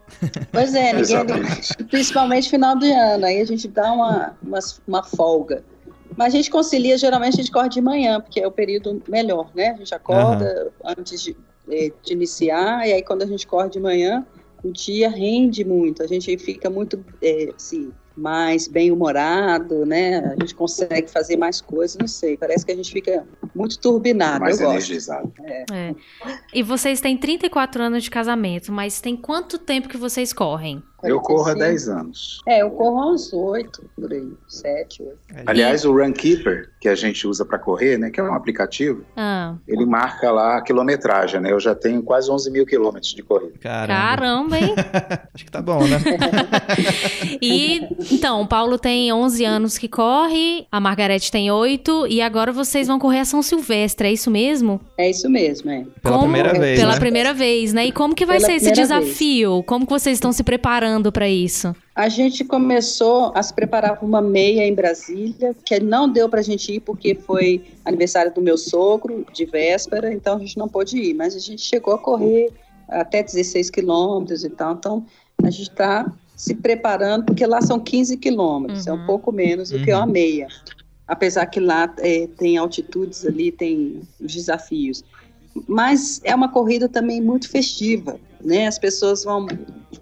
Pois 0.52 0.74
é, 0.74 0.94
ninguém 0.94 1.18
é 1.18 1.84
principalmente 1.90 2.50
final 2.50 2.78
de 2.78 2.92
ano, 2.92 3.26
aí 3.26 3.42
a 3.42 3.46
gente 3.46 3.68
dá 3.68 3.92
uma, 3.92 4.38
uma, 4.42 4.60
uma 4.88 5.04
folga. 5.04 5.64
Mas 6.16 6.34
a 6.34 6.38
gente 6.38 6.52
concilia, 6.52 6.98
geralmente 6.98 7.34
a 7.34 7.38
gente 7.38 7.52
corre 7.52 7.70
de 7.70 7.82
manhã, 7.82 8.22
porque 8.22 8.40
é 8.40 8.48
o 8.48 8.52
período 8.52 9.02
melhor, 9.08 9.50
né? 9.56 9.72
A 9.72 9.78
gente 9.78 9.96
acorda 9.96 10.72
uhum. 10.84 10.92
antes 10.98 11.22
de, 11.22 11.36
é, 11.70 11.92
de 12.04 12.14
iniciar, 12.14 12.88
e 12.88 12.94
aí 12.94 13.04
quando 13.04 13.24
a 13.24 13.26
gente 13.26 13.48
corre 13.48 13.70
de 13.70 13.80
manhã, 13.80 14.26
o 14.64 14.72
dia 14.72 15.10
rende 15.10 15.66
muito, 15.66 16.02
a 16.02 16.08
gente 16.08 16.38
fica 16.38 16.70
muito 16.70 17.04
é, 17.22 17.50
assim, 17.56 17.92
mais 18.16 18.68
bem-humorado, 18.68 19.86
né? 19.86 20.20
A 20.20 20.40
gente 20.40 20.54
consegue 20.56 21.10
fazer 21.10 21.38
mais 21.38 21.62
coisas, 21.62 21.98
não 21.98 22.08
sei, 22.08 22.38
parece 22.38 22.66
que 22.66 22.72
a 22.72 22.76
gente 22.76 22.92
fica 22.92 23.26
muito 23.56 23.80
turbinado. 23.80 24.42
Mais 24.42 24.60
energizado. 24.60 25.32
É. 25.44 25.66
É. 25.72 25.96
E 26.54 26.62
vocês 26.62 27.02
têm 27.02 27.18
34 27.18 27.82
anos 27.82 28.04
de 28.04 28.12
casamento, 28.12 28.72
mas 28.72 29.02
tem 29.02 29.16
quanto 29.16 29.58
tempo 29.58 29.90
que 29.90 29.98
vocês 29.98 30.32
correm? 30.32 30.84
Eu 31.04 31.20
corro 31.20 31.50
há 31.50 31.54
10 31.54 31.90
anos. 31.90 32.42
É, 32.48 32.62
eu 32.62 32.72
corro 32.72 33.00
há 33.00 33.12
uns 33.12 33.34
8, 33.34 33.90
por 33.96 34.12
aí, 34.12 34.32
7, 34.48 35.04
8. 35.04 35.18
Aliás, 35.46 35.86
o 35.86 35.92
Runkeeper, 35.92 36.70
que 36.80 36.88
a 36.88 36.96
gente 36.96 37.28
usa 37.28 37.46
para 37.46 37.60
correr, 37.60 37.98
né, 37.98 38.10
que 38.10 38.20
é 38.20 38.24
um 38.24 38.34
aplicativo, 38.34 39.04
ah. 39.16 39.56
ele 39.68 39.86
marca 39.86 40.32
lá 40.32 40.58
a 40.58 40.62
quilometragem, 40.62 41.42
né? 41.42 41.52
Eu 41.52 41.60
já 41.60 41.76
tenho 41.76 42.02
quase 42.02 42.32
11 42.32 42.52
mil 42.52 42.66
quilômetros 42.66 43.14
de 43.14 43.22
corrida. 43.22 43.54
Caramba, 43.60 43.94
Caramba 43.94 44.60
hein? 44.60 44.76
Acho 45.34 45.46
que 45.46 45.52
tá 45.52 45.62
bom, 45.62 45.80
né? 45.86 45.98
e, 47.42 47.82
então, 48.12 48.42
o 48.42 48.48
Paulo 48.48 48.78
tem 48.78 49.12
11 49.12 49.46
anos 49.46 49.78
que 49.78 49.88
corre, 49.88 50.66
a 50.72 50.80
Margarete 50.80 51.32
tem 51.32 51.52
8, 51.52 52.08
e 52.08 52.22
agora 52.22 52.52
vocês 52.52 52.88
vão 52.88 53.00
correr 53.00 53.20
a 53.20 53.26
São 53.26 53.42
Silvestre, 53.42 54.08
é 54.08 54.12
isso 54.12 54.32
mesmo? 54.32 54.80
É 54.98 55.10
isso 55.10 55.30
mesmo, 55.30 55.70
é. 55.70 55.86
Pela 56.02 56.18
como, 56.18 56.32
primeira 56.32 56.60
vez, 56.60 56.80
Pela 56.80 56.94
né? 56.94 57.00
primeira 57.00 57.34
vez, 57.34 57.74
né? 57.74 57.86
E 57.88 57.92
como 57.92 58.16
que 58.16 58.26
vai 58.26 58.38
Pela 58.38 58.48
ser 58.48 58.56
esse 58.56 58.72
desafio? 58.72 59.54
Vez. 59.56 59.66
Como 59.66 59.86
que 59.86 59.92
vocês 59.92 60.18
estão 60.18 60.32
se 60.32 60.44
preparando 60.44 60.93
preparando 60.94 61.12
para 61.12 61.28
isso? 61.28 61.76
A 61.96 62.10
gente 62.10 62.44
começou 62.44 63.32
a 63.36 63.42
se 63.42 63.54
preparar 63.54 63.98
para 63.98 64.06
uma 64.06 64.22
meia 64.22 64.66
em 64.66 64.74
Brasília, 64.74 65.56
que 65.66 65.80
não 65.80 66.10
deu 66.10 66.30
para 66.30 66.40
a 66.40 66.44
gente 66.44 66.74
ir 66.74 66.80
porque 66.80 67.16
foi 67.16 67.64
aniversário 67.86 68.34
do 68.34 68.42
meu 68.42 68.58
sogro, 68.58 69.26
de 69.34 69.46
véspera, 69.46 70.14
então 70.14 70.38
a 70.38 70.40
gente 70.40 70.58
não 70.58 70.68
pôde 70.68 70.98
ir, 70.98 71.14
mas 71.14 71.36
a 71.36 71.40
gente 71.40 71.62
chegou 71.62 71.94
a 71.94 71.98
correr 71.98 72.52
até 72.88 73.24
16 73.24 73.70
quilômetros 73.70 74.44
e 74.44 74.50
tal, 74.50 74.74
então 74.74 75.06
a 75.42 75.50
gente 75.50 75.70
está 75.70 76.12
se 76.36 76.56
preparando, 76.56 77.26
porque 77.26 77.46
lá 77.46 77.62
são 77.62 77.80
15 77.80 78.18
quilômetros, 78.18 78.86
uhum. 78.86 78.94
é 78.94 78.96
um 78.96 79.00
uhum. 79.00 79.06
pouco 79.06 79.32
menos 79.32 79.70
do 79.70 79.78
uhum. 79.78 79.84
que 79.84 79.94
uma 79.94 80.06
meia. 80.06 80.48
Apesar 81.08 81.46
que 81.48 81.60
lá 81.60 81.94
é, 82.00 82.28
tem 82.38 82.58
altitudes 82.58 83.26
ali, 83.26 83.52
tem 83.52 84.02
os 84.20 84.34
desafios. 84.34 85.04
Mas 85.68 86.20
é 86.24 86.34
uma 86.34 86.52
corrida 86.52 86.90
também 86.90 87.22
muito 87.22 87.50
festiva, 87.50 88.20
né? 88.44 88.68
As 88.68 88.80
pessoas 88.80 89.24
vão 89.24 89.48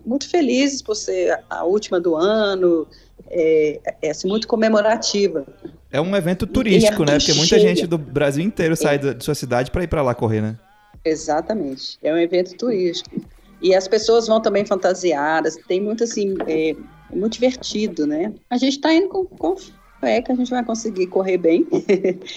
muito 0.06 0.30
felizes 0.30 0.82
por 0.82 0.96
ser 0.96 1.40
a 1.50 1.64
última 1.64 2.00
do 2.00 2.16
ano, 2.16 2.88
é, 3.30 3.80
é 4.02 4.10
assim, 4.12 4.28
muito 4.28 4.48
comemorativa. 4.48 5.46
É 5.92 6.00
um 6.00 6.16
evento 6.16 6.48
turístico, 6.48 7.04
é 7.04 7.06
né? 7.06 7.18
Porque 7.18 7.34
muita 7.34 7.60
gente 7.60 7.86
do 7.86 7.98
Brasil 7.98 8.44
inteiro 8.44 8.76
sai 8.76 8.96
é. 8.96 9.14
de 9.14 9.24
sua 9.24 9.36
cidade 9.36 9.72
para 9.72 9.84
ir 9.84 9.88
para 9.88 10.02
lá 10.02 10.16
correr, 10.16 10.42
né? 10.42 10.58
Exatamente. 11.04 11.98
É 12.02 12.14
um 12.14 12.18
evento 12.18 12.56
turístico. 12.56 13.22
E 13.62 13.76
as 13.76 13.88
pessoas 13.88 14.28
vão 14.28 14.42
também 14.42 14.66
fantasiadas, 14.66 15.58
tem 15.68 15.80
muito 15.82 16.04
assim, 16.04 16.36
é, 16.48 16.76
muito 17.14 17.34
divertido, 17.34 18.08
né? 18.08 18.34
A 18.50 18.58
gente 18.58 18.78
está 18.78 18.94
indo 18.94 19.08
com, 19.08 19.26
com 19.26 19.56
é 20.02 20.22
que 20.22 20.32
a 20.32 20.36
gente 20.36 20.50
vai 20.50 20.64
conseguir 20.64 21.08
correr 21.08 21.38
bem. 21.38 21.68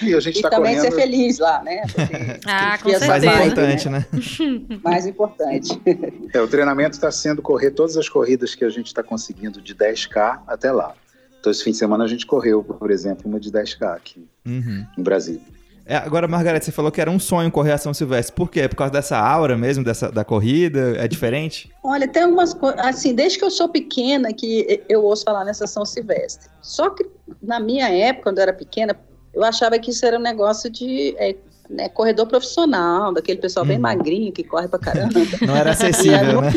E 0.02 0.14
a 0.14 0.21
gente 0.21 0.37
está 0.37 0.50
também 0.50 0.76
correndo... 0.76 0.92
ser 0.92 1.00
feliz 1.00 1.38
lá, 1.38 1.62
né? 1.62 1.83
ah, 2.47 2.78
com 2.78 2.90
certeza. 2.90 3.06
Mais 3.06 3.25
importante, 3.25 3.88
né? 3.88 4.06
Mais 4.83 5.06
importante. 5.06 5.80
É, 6.33 6.40
o 6.40 6.49
treinamento 6.49 6.97
está 6.97 7.11
sendo 7.11 7.42
correr 7.42 7.71
todas 7.71 7.97
as 7.97 8.09
corridas 8.09 8.54
que 8.54 8.64
a 8.64 8.71
gente 8.71 8.87
está 8.87 9.02
conseguindo 9.02 9.61
de 9.61 9.75
10K 9.75 10.40
até 10.47 10.71
lá. 10.73 10.94
Então, 11.40 11.50
esse 11.50 11.62
fim 11.62 11.73
de 11.73 11.76
semana 11.76 12.04
a 12.04 12.09
gente 12.09 12.25
correu, 12.25 12.64
por 12.64 12.90
exemplo, 12.90 13.28
uma 13.28 13.38
de 13.38 13.50
10K 13.50 13.94
aqui 13.94 14.26
uhum. 14.47 14.87
no 14.97 15.04
Brasil. 15.04 15.40
É, 15.87 15.97
agora, 15.97 16.26
Margarete, 16.26 16.64
você 16.64 16.73
falou 16.73 16.91
que 16.91 17.00
era 17.00 17.11
um 17.11 17.19
sonho 17.19 17.50
correr 17.50 17.73
a 17.73 17.79
São 17.79 17.93
Silvestre. 17.93 18.35
Por 18.35 18.50
quê? 18.50 18.67
Por 18.69 18.76
causa 18.76 18.93
dessa 18.93 19.19
aura 19.19 19.57
mesmo, 19.57 19.85
dessa, 19.85 20.11
da 20.11 20.25
corrida? 20.25 20.97
É 20.97 21.07
diferente? 21.07 21.71
Olha, 21.83 22.09
tem 22.09 22.23
algumas 22.23 22.55
coisas. 22.55 22.81
Assim, 22.81 23.14
desde 23.14 23.38
que 23.38 23.45
eu 23.45 23.50
sou 23.50 23.69
pequena 23.69 24.33
que 24.33 24.83
eu 24.88 25.05
ouço 25.05 25.25
falar 25.25 25.45
nessa 25.45 25.67
São 25.67 25.85
Silvestre. 25.85 26.49
Só 26.62 26.88
que 26.91 27.07
na 27.43 27.61
minha 27.61 27.88
época, 27.88 28.25
quando 28.25 28.38
eu 28.38 28.43
era 28.43 28.53
pequena, 28.53 28.97
eu 29.35 29.45
achava 29.45 29.79
que 29.79 29.91
isso 29.91 30.07
era 30.07 30.19
um 30.19 30.23
negócio 30.23 30.71
de 30.71 31.14
é, 31.19 31.37
né, 31.69 31.88
corredor 31.88 32.26
profissional, 32.26 33.12
daquele 33.12 33.41
pessoal 33.41 33.67
bem 33.67 33.76
uhum. 33.76 33.83
magrinho 33.83 34.33
que 34.33 34.45
corre 34.45 34.69
pra 34.69 34.79
caramba. 34.79 35.21
Não 35.47 35.57
era 35.57 35.73
acessível, 35.73 36.41
né? 36.41 36.53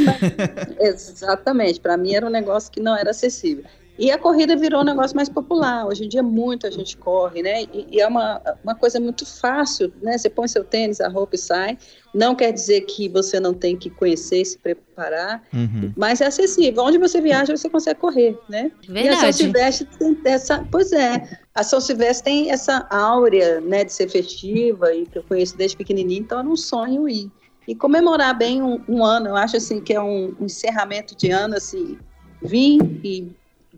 Exatamente, 0.79 1.79
para 1.79 1.97
mim 1.97 2.13
era 2.13 2.25
um 2.25 2.29
negócio 2.29 2.71
que 2.71 2.79
não 2.79 2.95
era 2.95 3.11
acessível. 3.11 3.65
E 3.97 4.11
a 4.11 4.17
corrida 4.17 4.55
virou 4.55 4.81
um 4.81 4.85
negócio 4.85 5.15
mais 5.15 5.27
popular. 5.27 5.87
Hoje 5.87 6.05
em 6.05 6.09
dia, 6.09 6.21
muita 6.21 6.71
gente 6.71 6.95
corre, 6.95 7.41
né? 7.41 7.63
E, 7.63 7.87
e, 7.91 8.01
é 8.01 8.07
uma, 8.07 8.41
uma 8.63 8.75
coisa 8.75 8.99
muito 8.99 9.25
fácil, 9.25 9.91
né? 10.01 10.17
Você 10.17 10.29
põe 10.29 10.47
seu 10.47 10.63
tênis, 10.63 11.01
a 11.01 11.07
roupa 11.07 11.35
e 11.35 11.39
sai. 11.39 11.77
Não 12.13 12.35
quer 12.35 12.51
dizer 12.51 12.81
que 12.81 13.09
você 13.09 13.39
não 13.39 13.53
tem 13.53 13.75
que 13.75 13.89
conhecer, 13.89 14.45
se 14.45 14.57
preparar, 14.57 15.43
uhum. 15.53 15.91
mas 15.97 16.21
é 16.21 16.27
acessível. 16.27 16.83
Onde 16.83 16.97
você 16.97 17.19
viaja, 17.19 17.55
você 17.55 17.69
consegue 17.69 17.99
correr, 17.99 18.37
né? 18.47 18.71
Verdade. 18.87 19.07
E 19.07 19.09
a 19.09 19.19
São 19.19 19.33
Silvestre 19.33 19.87
tem 19.97 20.17
essa. 20.25 20.67
Pois 20.71 20.91
é, 20.91 21.39
a 21.55 21.63
São 21.63 21.81
Silvestre 21.81 22.25
tem 22.31 22.51
essa 22.51 22.87
áurea, 22.91 23.59
né, 23.61 23.83
de 23.83 23.91
ser 23.91 24.09
festiva, 24.09 24.93
e 24.93 25.05
que 25.07 25.17
eu 25.17 25.23
conheço 25.23 25.57
desde 25.57 25.75
pequenininho, 25.75 26.21
então 26.21 26.39
era 26.39 26.47
um 26.47 26.55
sonho 26.55 27.09
ir. 27.09 27.31
E 27.67 27.75
comemorar 27.75 28.37
bem 28.37 28.61
um, 28.61 28.81
um 28.87 29.03
ano, 29.03 29.29
eu 29.29 29.35
acho 29.35 29.57
assim 29.57 29.81
que 29.81 29.93
é 29.93 30.01
um, 30.01 30.33
um 30.39 30.45
encerramento 30.45 31.15
de 31.17 31.31
ano, 31.31 31.55
assim, 31.55 31.97
vim 32.41 32.99
e 33.03 33.27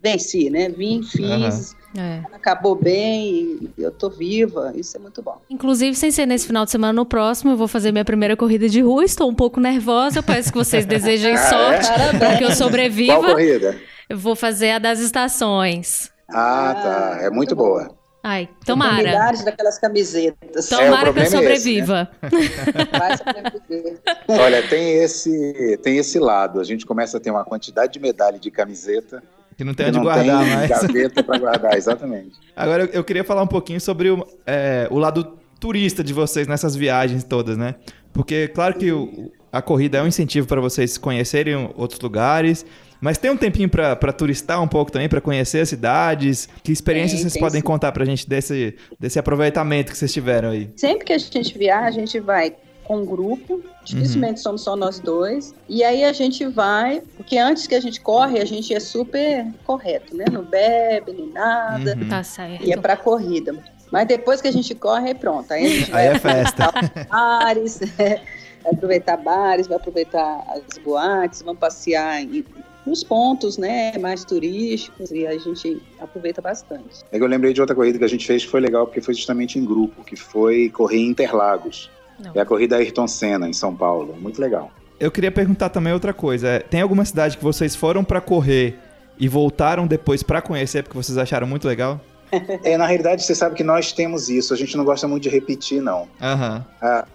venci, 0.01 0.49
né? 0.49 0.69
Vim, 0.69 1.03
fiz, 1.03 1.75
uhum. 1.95 2.01
é. 2.01 2.23
acabou 2.33 2.75
bem, 2.75 3.69
eu 3.77 3.91
tô 3.91 4.09
viva, 4.09 4.71
isso 4.75 4.95
é 4.97 4.99
muito 4.99 5.21
bom. 5.21 5.41
Inclusive, 5.49 5.95
sem 5.95 6.11
ser 6.11 6.25
nesse 6.25 6.47
final 6.47 6.65
de 6.65 6.71
semana, 6.71 6.93
no 6.93 7.05
próximo, 7.05 7.51
eu 7.51 7.57
vou 7.57 7.67
fazer 7.67 7.91
minha 7.91 8.05
primeira 8.05 8.35
corrida 8.35 8.67
de 8.67 8.81
rua, 8.81 9.03
estou 9.03 9.29
um 9.29 9.35
pouco 9.35 9.59
nervosa, 9.59 10.19
eu 10.19 10.23
peço 10.23 10.51
que 10.51 10.57
vocês 10.57 10.85
desejem 10.87 11.33
ah, 11.33 11.49
sorte 11.49 11.89
é? 11.91 12.17
para 12.17 12.37
que 12.37 12.43
eu 12.43 12.51
sobreviva. 12.51 13.15
Qual 13.15 13.31
corrida? 13.31 13.77
Eu 14.07 14.17
vou 14.17 14.35
fazer 14.35 14.71
a 14.71 14.79
das 14.79 14.99
estações. 14.99 16.11
Ah, 16.27 16.73
tá, 16.73 17.19
é 17.21 17.29
muito 17.29 17.55
boa. 17.55 17.99
Ai, 18.21 18.49
tomara. 18.65 19.31
Daquelas 19.45 19.79
camisetas. 19.79 20.67
Tomara 20.67 21.09
é, 21.09 21.13
que 21.13 21.19
eu 21.19 21.25
sobreviva. 21.27 22.09
É 22.21 22.27
esse, 22.27 22.73
né? 22.73 22.87
Vai 22.99 23.17
sobreviver. 23.17 23.99
Olha, 24.27 24.67
tem 24.67 24.95
esse, 24.95 25.79
tem 25.81 25.97
esse 25.97 26.19
lado. 26.19 26.59
A 26.59 26.63
gente 26.63 26.85
começa 26.85 27.17
a 27.17 27.19
ter 27.19 27.31
uma 27.31 27.45
quantidade 27.45 27.93
de 27.93 27.99
medalha 27.99 28.37
de 28.37 28.51
camiseta 28.51 29.23
que 29.59 29.63
não 29.65 29.73
tem 29.73 29.87
onde 29.87 29.99
guardar 29.99 30.45
tem 30.45 30.55
mais. 30.55 30.69
gaveta 30.69 31.21
para 31.21 31.37
guardar, 31.37 31.77
exatamente. 31.77 32.31
Agora, 32.55 32.89
eu, 32.93 33.03
queria 33.03 33.25
falar 33.25 33.43
um 33.43 33.47
pouquinho 33.47 33.81
sobre 33.81 34.09
o, 34.09 34.25
é, 34.47 34.87
o 34.89 34.97
lado 34.97 35.37
turista 35.59 36.01
de 36.01 36.13
vocês 36.13 36.47
nessas 36.47 36.77
viagens 36.77 37.25
todas, 37.25 37.57
né? 37.57 37.75
Porque, 38.13 38.47
claro 38.47 38.75
que 38.75 38.89
o, 38.89 39.29
a 39.51 39.61
corrida 39.61 39.97
é 39.97 40.01
um 40.01 40.07
incentivo 40.07 40.47
para 40.47 40.61
vocês 40.61 40.97
conhecerem 40.97 41.73
outros 41.75 41.99
lugares, 41.99 42.65
mas 43.01 43.17
tem 43.17 43.31
um 43.31 43.35
tempinho 43.35 43.67
para 43.67 44.13
turistar 44.13 44.63
um 44.63 44.67
pouco 44.67 44.93
também, 44.93 45.09
para 45.09 45.19
conhecer 45.19 45.59
as 45.59 45.67
cidades. 45.67 46.47
Que 46.63 46.71
experiências 46.71 47.19
vocês 47.19 47.37
podem 47.37 47.59
sim. 47.59 47.67
contar 47.67 47.91
para 47.91 48.03
a 48.03 48.05
gente 48.05 48.29
desse, 48.29 48.77
desse 48.97 49.19
aproveitamento 49.19 49.91
que 49.91 49.97
vocês 49.97 50.13
tiveram 50.13 50.51
aí? 50.51 50.69
Sempre 50.77 51.03
que 51.03 51.11
a 51.11 51.17
gente 51.17 51.57
viaja, 51.57 51.89
a 51.89 51.91
gente 51.91 52.17
vai 52.21 52.55
com 52.89 52.97
um 52.97 53.05
grupo, 53.05 53.61
dificilmente 53.85 54.39
uhum. 54.39 54.43
somos 54.43 54.61
só 54.63 54.75
nós 54.75 54.99
dois. 54.99 55.53
E 55.69 55.83
aí 55.83 56.03
a 56.03 56.11
gente 56.11 56.43
vai, 56.47 57.03
porque 57.15 57.37
antes 57.37 57.67
que 57.67 57.75
a 57.75 57.79
gente 57.79 58.01
corre, 58.01 58.39
a 58.39 58.45
gente 58.45 58.73
é 58.73 58.79
super 58.79 59.45
correto, 59.63 60.17
né? 60.17 60.25
Não 60.31 60.43
bebe 60.43 61.13
nem 61.13 61.27
nada. 61.27 61.95
Uhum. 61.95 62.09
Tá 62.09 62.23
certo. 62.23 62.65
E 62.65 62.73
é 62.73 62.77
pra 62.77 62.97
corrida. 62.97 63.55
Mas 63.91 64.07
depois 64.07 64.41
que 64.41 64.47
a 64.47 64.51
gente 64.51 64.73
corre, 64.73 65.13
pronto. 65.13 65.51
Aí 65.51 65.65
a 65.65 65.69
gente 65.69 65.91
vai 65.91 66.07
aí 66.07 66.15
é 66.15 66.19
festa. 66.19 66.71
bares, 67.07 67.79
é, 67.99 68.23
vai 68.63 68.73
aproveitar 68.73 69.17
bares, 69.17 69.67
vai 69.67 69.77
aproveitar 69.77 70.43
as 70.47 70.79
boates, 70.79 71.43
vamos 71.43 71.59
passear 71.59 72.23
em, 72.23 72.43
nos 72.87 73.03
pontos 73.03 73.59
né, 73.59 73.95
mais 73.99 74.25
turísticos 74.25 75.11
e 75.11 75.27
a 75.27 75.37
gente 75.37 75.79
aproveita 75.99 76.41
bastante. 76.41 77.03
É 77.11 77.19
eu 77.19 77.27
lembrei 77.27 77.53
de 77.53 77.61
outra 77.61 77.75
corrida 77.75 77.99
que 77.99 78.03
a 78.03 78.09
gente 78.09 78.25
fez 78.25 78.43
que 78.43 78.49
foi 78.49 78.61
legal 78.61 78.87
porque 78.87 78.99
foi 78.99 79.13
justamente 79.13 79.59
em 79.59 79.63
grupo, 79.63 80.03
que 80.03 80.15
foi 80.15 80.71
correr 80.71 80.97
em 80.97 81.09
Interlagos. 81.09 81.91
Não. 82.23 82.31
É 82.33 82.39
a 82.39 82.45
corrida 82.45 82.77
Ayrton 82.77 83.07
Senna, 83.07 83.47
em 83.47 83.53
São 83.53 83.75
Paulo. 83.75 84.15
Muito 84.19 84.41
legal. 84.41 84.71
Eu 84.99 85.09
queria 85.09 85.31
perguntar 85.31 85.69
também 85.69 85.93
outra 85.93 86.13
coisa. 86.13 86.47
É, 86.47 86.59
tem 86.59 86.81
alguma 86.81 87.05
cidade 87.05 87.37
que 87.37 87.43
vocês 87.43 87.75
foram 87.75 88.03
para 88.03 88.19
correr 88.19 88.77
e 89.17 89.27
voltaram 89.27 89.87
depois 89.87 90.23
para 90.23 90.41
conhecer 90.41 90.83
porque 90.83 90.97
vocês 90.97 91.17
acharam 91.17 91.47
muito 91.47 91.67
legal? 91.67 91.99
É, 92.63 92.77
na 92.77 92.85
realidade, 92.85 93.23
você 93.23 93.33
sabe 93.33 93.55
que 93.55 93.63
nós 93.63 93.91
temos 93.91 94.29
isso. 94.29 94.53
A 94.53 94.57
gente 94.57 94.77
não 94.77 94.85
gosta 94.85 95.07
muito 95.07 95.23
de 95.23 95.29
repetir, 95.29 95.81
não. 95.81 96.01
Uhum. 96.01 96.63
Ah, 96.79 97.07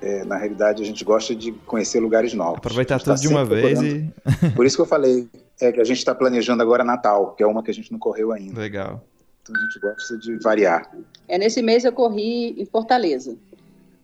é, 0.00 0.24
na 0.26 0.36
realidade, 0.36 0.82
a 0.82 0.84
gente 0.84 1.02
gosta 1.04 1.34
de 1.34 1.52
conhecer 1.52 2.00
lugares 2.00 2.34
novos. 2.34 2.58
Aproveitar 2.58 2.98
tudo 2.98 3.14
tá 3.14 3.14
de 3.14 3.28
uma 3.28 3.46
vez 3.46 3.80
e... 3.80 4.12
Por 4.54 4.66
isso 4.66 4.76
que 4.76 4.82
eu 4.82 4.86
falei 4.86 5.26
é 5.60 5.72
que 5.72 5.80
a 5.80 5.84
gente 5.84 5.96
está 5.96 6.14
planejando 6.14 6.62
agora 6.62 6.84
Natal, 6.84 7.34
que 7.34 7.42
é 7.42 7.46
uma 7.46 7.62
que 7.62 7.70
a 7.70 7.74
gente 7.74 7.90
não 7.90 7.98
correu 7.98 8.30
ainda. 8.30 8.60
Legal. 8.60 9.02
Então 9.42 9.56
a 9.56 9.64
gente 9.64 9.80
gosta 9.80 10.18
de 10.18 10.36
variar. 10.36 10.90
É, 11.26 11.38
nesse 11.38 11.62
mês 11.62 11.84
eu 11.84 11.92
corri 11.92 12.54
em 12.60 12.66
Fortaleza. 12.66 13.36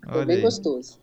Foi 0.04 0.18
Olha 0.18 0.26
bem 0.26 0.36
aí. 0.36 0.42
gostoso. 0.42 0.98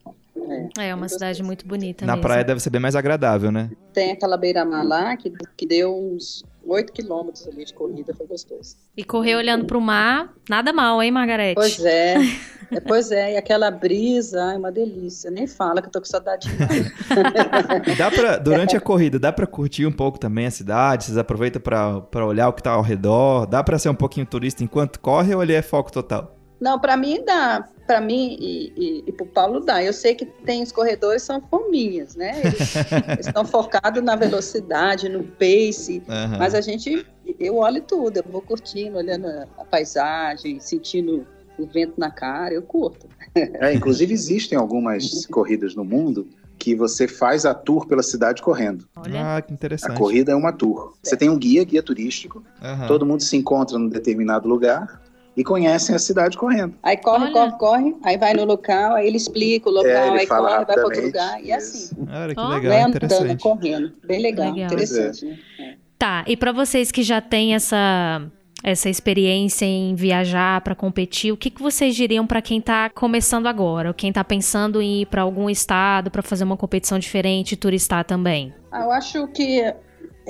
É, 0.77 0.89
é 0.89 0.95
uma 0.95 1.09
cidade 1.09 1.43
muito 1.43 1.67
bonita. 1.67 2.05
Na 2.05 2.13
mesmo. 2.13 2.23
praia 2.23 2.43
deve 2.43 2.59
ser 2.59 2.69
bem 2.69 2.81
mais 2.81 2.95
agradável, 2.95 3.51
né? 3.51 3.69
Tem 3.93 4.11
aquela 4.11 4.37
beira-mar 4.37 4.85
lá 4.85 5.15
que, 5.17 5.31
que 5.57 5.65
deu 5.65 5.95
uns 5.95 6.43
8 6.65 6.93
quilômetros 6.93 7.47
ali 7.47 7.65
de 7.65 7.73
corrida, 7.73 8.13
foi 8.13 8.27
gostoso. 8.27 8.75
E 8.95 9.03
correr 9.03 9.35
olhando 9.35 9.65
para 9.65 9.77
o 9.77 9.81
mar, 9.81 10.33
nada 10.49 10.71
mal, 10.71 11.01
hein, 11.01 11.11
Margarete? 11.11 11.55
Pois 11.55 11.83
é. 11.83 12.15
é. 12.71 12.79
Pois 12.79 13.11
é, 13.11 13.33
e 13.33 13.37
aquela 13.37 13.69
brisa, 13.69 14.53
é 14.53 14.57
uma 14.57 14.71
delícia. 14.71 15.29
Nem 15.29 15.47
fala 15.47 15.81
que 15.81 15.87
eu 15.87 15.91
tô 15.91 15.99
com 15.99 16.05
saudade 16.05 16.47
e 16.49 17.95
dá 17.97 18.09
pra, 18.09 18.37
durante 18.37 18.75
a 18.75 18.81
corrida, 18.81 19.19
dá 19.19 19.31
para 19.31 19.45
curtir 19.45 19.85
um 19.85 19.91
pouco 19.91 20.19
também 20.19 20.45
a 20.45 20.51
cidade? 20.51 21.05
Vocês 21.05 21.17
aproveitam 21.17 21.61
para 21.61 22.25
olhar 22.25 22.47
o 22.47 22.53
que 22.53 22.63
tá 22.63 22.71
ao 22.71 22.81
redor? 22.81 23.45
Dá 23.45 23.63
para 23.63 23.77
ser 23.77 23.89
um 23.89 23.95
pouquinho 23.95 24.25
turista 24.25 24.63
enquanto 24.63 24.99
corre 24.99 25.35
ou 25.35 25.43
ele 25.43 25.53
é 25.53 25.61
foco 25.61 25.91
total? 25.91 26.40
Não, 26.61 26.79
para 26.79 26.95
mim 26.95 27.23
dá. 27.25 27.67
Para 27.87 27.99
mim 27.99 28.37
e, 28.39 28.71
e, 28.77 29.03
e 29.07 29.11
para 29.11 29.23
o 29.23 29.27
Paulo 29.27 29.59
dá. 29.61 29.83
Eu 29.83 29.91
sei 29.91 30.13
que 30.13 30.25
tem 30.25 30.61
os 30.61 30.71
corredores 30.71 31.23
são 31.23 31.41
fominhas, 31.41 32.15
né? 32.15 32.39
Eles, 32.39 32.75
eles 33.09 33.25
estão 33.27 33.43
focados 33.43 34.01
na 34.03 34.15
velocidade, 34.15 35.09
no 35.09 35.23
pace. 35.23 36.03
Uhum. 36.07 36.37
Mas 36.37 36.53
a 36.53 36.61
gente, 36.61 37.05
eu 37.39 37.57
olho 37.57 37.81
tudo. 37.81 38.17
Eu 38.17 38.23
vou 38.31 38.41
curtindo, 38.41 38.97
olhando 38.97 39.27
a 39.57 39.65
paisagem, 39.65 40.59
sentindo 40.59 41.25
o 41.57 41.65
vento 41.65 41.95
na 41.97 42.11
cara. 42.11 42.53
Eu 42.53 42.61
curto. 42.61 43.07
É, 43.33 43.73
inclusive 43.73 44.13
existem 44.13 44.57
algumas 44.57 45.25
corridas 45.27 45.75
no 45.75 45.83
mundo 45.83 46.27
que 46.59 46.75
você 46.75 47.07
faz 47.07 47.43
a 47.43 47.55
tour 47.55 47.87
pela 47.87 48.03
cidade 48.03 48.39
correndo. 48.39 48.87
Olha. 48.95 49.37
Ah, 49.37 49.41
que 49.41 49.51
interessante. 49.51 49.93
A 49.93 49.97
corrida 49.97 50.31
é 50.31 50.35
uma 50.35 50.53
tour. 50.53 50.93
Você 51.01 51.17
tem 51.17 51.27
um 51.27 51.37
guia, 51.37 51.63
guia 51.63 51.81
turístico, 51.81 52.43
uhum. 52.61 52.87
todo 52.87 53.03
mundo 53.03 53.23
se 53.23 53.35
encontra 53.35 53.79
num 53.79 53.89
determinado 53.89 54.47
lugar, 54.47 55.01
e 55.35 55.43
conhecem 55.43 55.95
a 55.95 55.99
cidade 55.99 56.37
correndo. 56.37 56.75
Aí 56.83 56.97
corre, 56.97 57.25
Olha. 57.25 57.33
corre, 57.33 57.51
corre, 57.57 57.95
aí 58.03 58.17
vai 58.17 58.33
no 58.33 58.45
local, 58.45 58.95
aí 58.95 59.07
ele 59.07 59.17
explica 59.17 59.69
o 59.69 59.71
local, 59.71 59.91
é, 59.91 60.19
aí 60.19 60.27
corre, 60.27 60.41
vai 60.41 60.65
para 60.65 60.83
outro 60.83 61.05
lugar, 61.05 61.43
e 61.43 61.51
assim. 61.51 61.95
Olha, 62.01 62.35
que 62.35 62.41
legal, 62.41 62.61
vai 62.61 62.81
andando, 62.81 63.39
correndo. 63.39 63.93
Bem 64.03 64.21
legal, 64.21 64.51
legal. 64.51 64.65
interessante, 64.65 65.25
né? 65.25 65.37
É. 65.59 65.75
Tá, 65.97 66.25
e 66.27 66.35
para 66.35 66.51
vocês 66.51 66.91
que 66.91 67.03
já 67.03 67.21
têm 67.21 67.53
essa 67.53 68.21
essa 68.63 68.89
experiência 68.89 69.65
em 69.65 69.95
viajar 69.95 70.61
para 70.61 70.75
competir, 70.75 71.31
o 71.31 71.37
que, 71.37 71.49
que 71.49 71.61
vocês 71.61 71.95
diriam 71.95 72.27
para 72.27 72.41
quem 72.41 72.59
está 72.59 72.89
começando 72.89 73.47
agora, 73.47 73.89
ou 73.89 73.93
quem 73.93 74.09
está 74.09 74.23
pensando 74.23 74.81
em 74.81 75.01
ir 75.01 75.07
para 75.07 75.23
algum 75.23 75.49
estado 75.49 76.11
para 76.11 76.21
fazer 76.21 76.43
uma 76.43 76.57
competição 76.57 76.99
diferente 76.99 77.53
e 77.53 77.55
turistar 77.55 78.05
também? 78.05 78.53
Ah, 78.71 78.83
eu 78.83 78.91
acho 78.91 79.27
que 79.29 79.73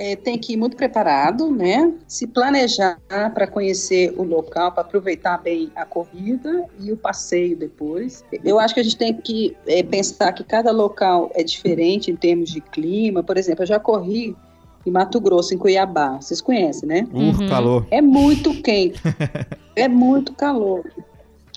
é, 0.01 0.15
tem 0.15 0.35
que 0.35 0.53
ir 0.53 0.57
muito 0.57 0.75
preparado, 0.75 1.51
né? 1.51 1.93
Se 2.07 2.25
planejar 2.25 2.97
para 3.07 3.45
conhecer 3.45 4.11
o 4.17 4.23
local, 4.23 4.71
para 4.71 4.81
aproveitar 4.81 5.37
bem 5.37 5.71
a 5.75 5.85
corrida 5.85 6.65
e 6.79 6.91
o 6.91 6.97
passeio 6.97 7.55
depois. 7.55 8.25
Eu 8.43 8.59
acho 8.59 8.73
que 8.73 8.79
a 8.79 8.83
gente 8.83 8.97
tem 8.97 9.13
que 9.13 9.55
é, 9.67 9.83
pensar 9.83 10.33
que 10.33 10.43
cada 10.43 10.71
local 10.71 11.29
é 11.35 11.43
diferente 11.43 12.09
em 12.09 12.15
termos 12.15 12.49
de 12.49 12.61
clima. 12.61 13.21
Por 13.21 13.37
exemplo, 13.37 13.61
eu 13.61 13.67
já 13.67 13.79
corri 13.79 14.35
em 14.83 14.89
Mato 14.89 15.21
Grosso, 15.21 15.53
em 15.53 15.57
Cuiabá. 15.59 16.19
Vocês 16.19 16.41
conhecem, 16.41 16.89
né? 16.89 17.07
Uhum. 17.13 17.47
Calor. 17.47 17.85
É 17.91 18.01
muito 18.01 18.59
quente. 18.63 18.99
é 19.75 19.87
muito 19.87 20.33
calor. 20.33 20.83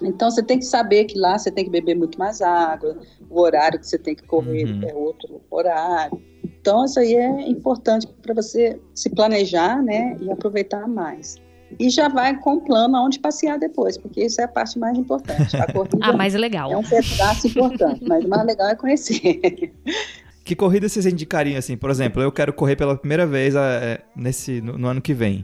Então 0.09 0.31
você 0.31 0.43
tem 0.43 0.59
que 0.59 0.65
saber 0.65 1.05
que 1.05 1.19
lá 1.19 1.39
você 1.39 1.51
tem 1.51 1.65
que 1.65 1.71
beber 1.71 1.97
muito 1.97 2.19
mais 2.19 2.41
água, 2.41 2.99
o 3.31 3.41
horário 3.41 3.79
que 3.79 3.87
você 3.87 3.99
tem 3.99 4.15
que 4.15 4.23
correr 4.25 4.65
uhum. 4.65 4.89
é 4.89 4.95
outro 4.95 5.41
horário. 5.51 6.21
Então, 6.65 6.85
isso 6.85 6.99
aí 6.99 7.15
é 7.15 7.49
importante 7.49 8.07
para 8.23 8.33
você 8.33 8.81
se 8.95 9.11
planejar, 9.11 9.83
né, 9.83 10.17
e 10.19 10.31
aproveitar 10.31 10.89
mais. 10.89 11.37
E 11.79 11.91
já 11.91 12.09
vai 12.09 12.39
com 12.39 12.55
o 12.55 12.61
plano 12.61 12.97
aonde 12.97 13.19
passear 13.19 13.59
depois, 13.59 13.99
porque 13.99 14.25
isso 14.25 14.41
é 14.41 14.45
a 14.45 14.49
parte 14.49 14.79
mais 14.79 14.97
importante. 14.97 15.57
A 15.57 15.67
corrida 15.73 15.99
ah, 16.01 16.13
mais 16.15 16.33
legal. 16.33 16.73
é 16.73 16.77
um 16.77 16.83
pedaço 16.83 17.49
importante, 17.49 18.03
mas 18.07 18.25
o 18.25 18.29
mais 18.29 18.47
legal 18.47 18.69
é 18.69 18.75
conhecer. 18.75 19.73
Que 20.45 20.55
corrida 20.55 20.87
vocês 20.87 21.07
indicariam 21.07 21.59
assim? 21.59 21.75
Por 21.75 21.89
exemplo, 21.89 22.21
eu 22.23 22.31
quero 22.31 22.53
correr 22.53 22.77
pela 22.77 22.95
primeira 22.99 23.27
vez 23.27 23.55
é, 23.55 24.03
nesse 24.15 24.61
no, 24.61 24.77
no 24.77 24.89
ano 24.89 25.01
que 25.01 25.15
vem. 25.15 25.43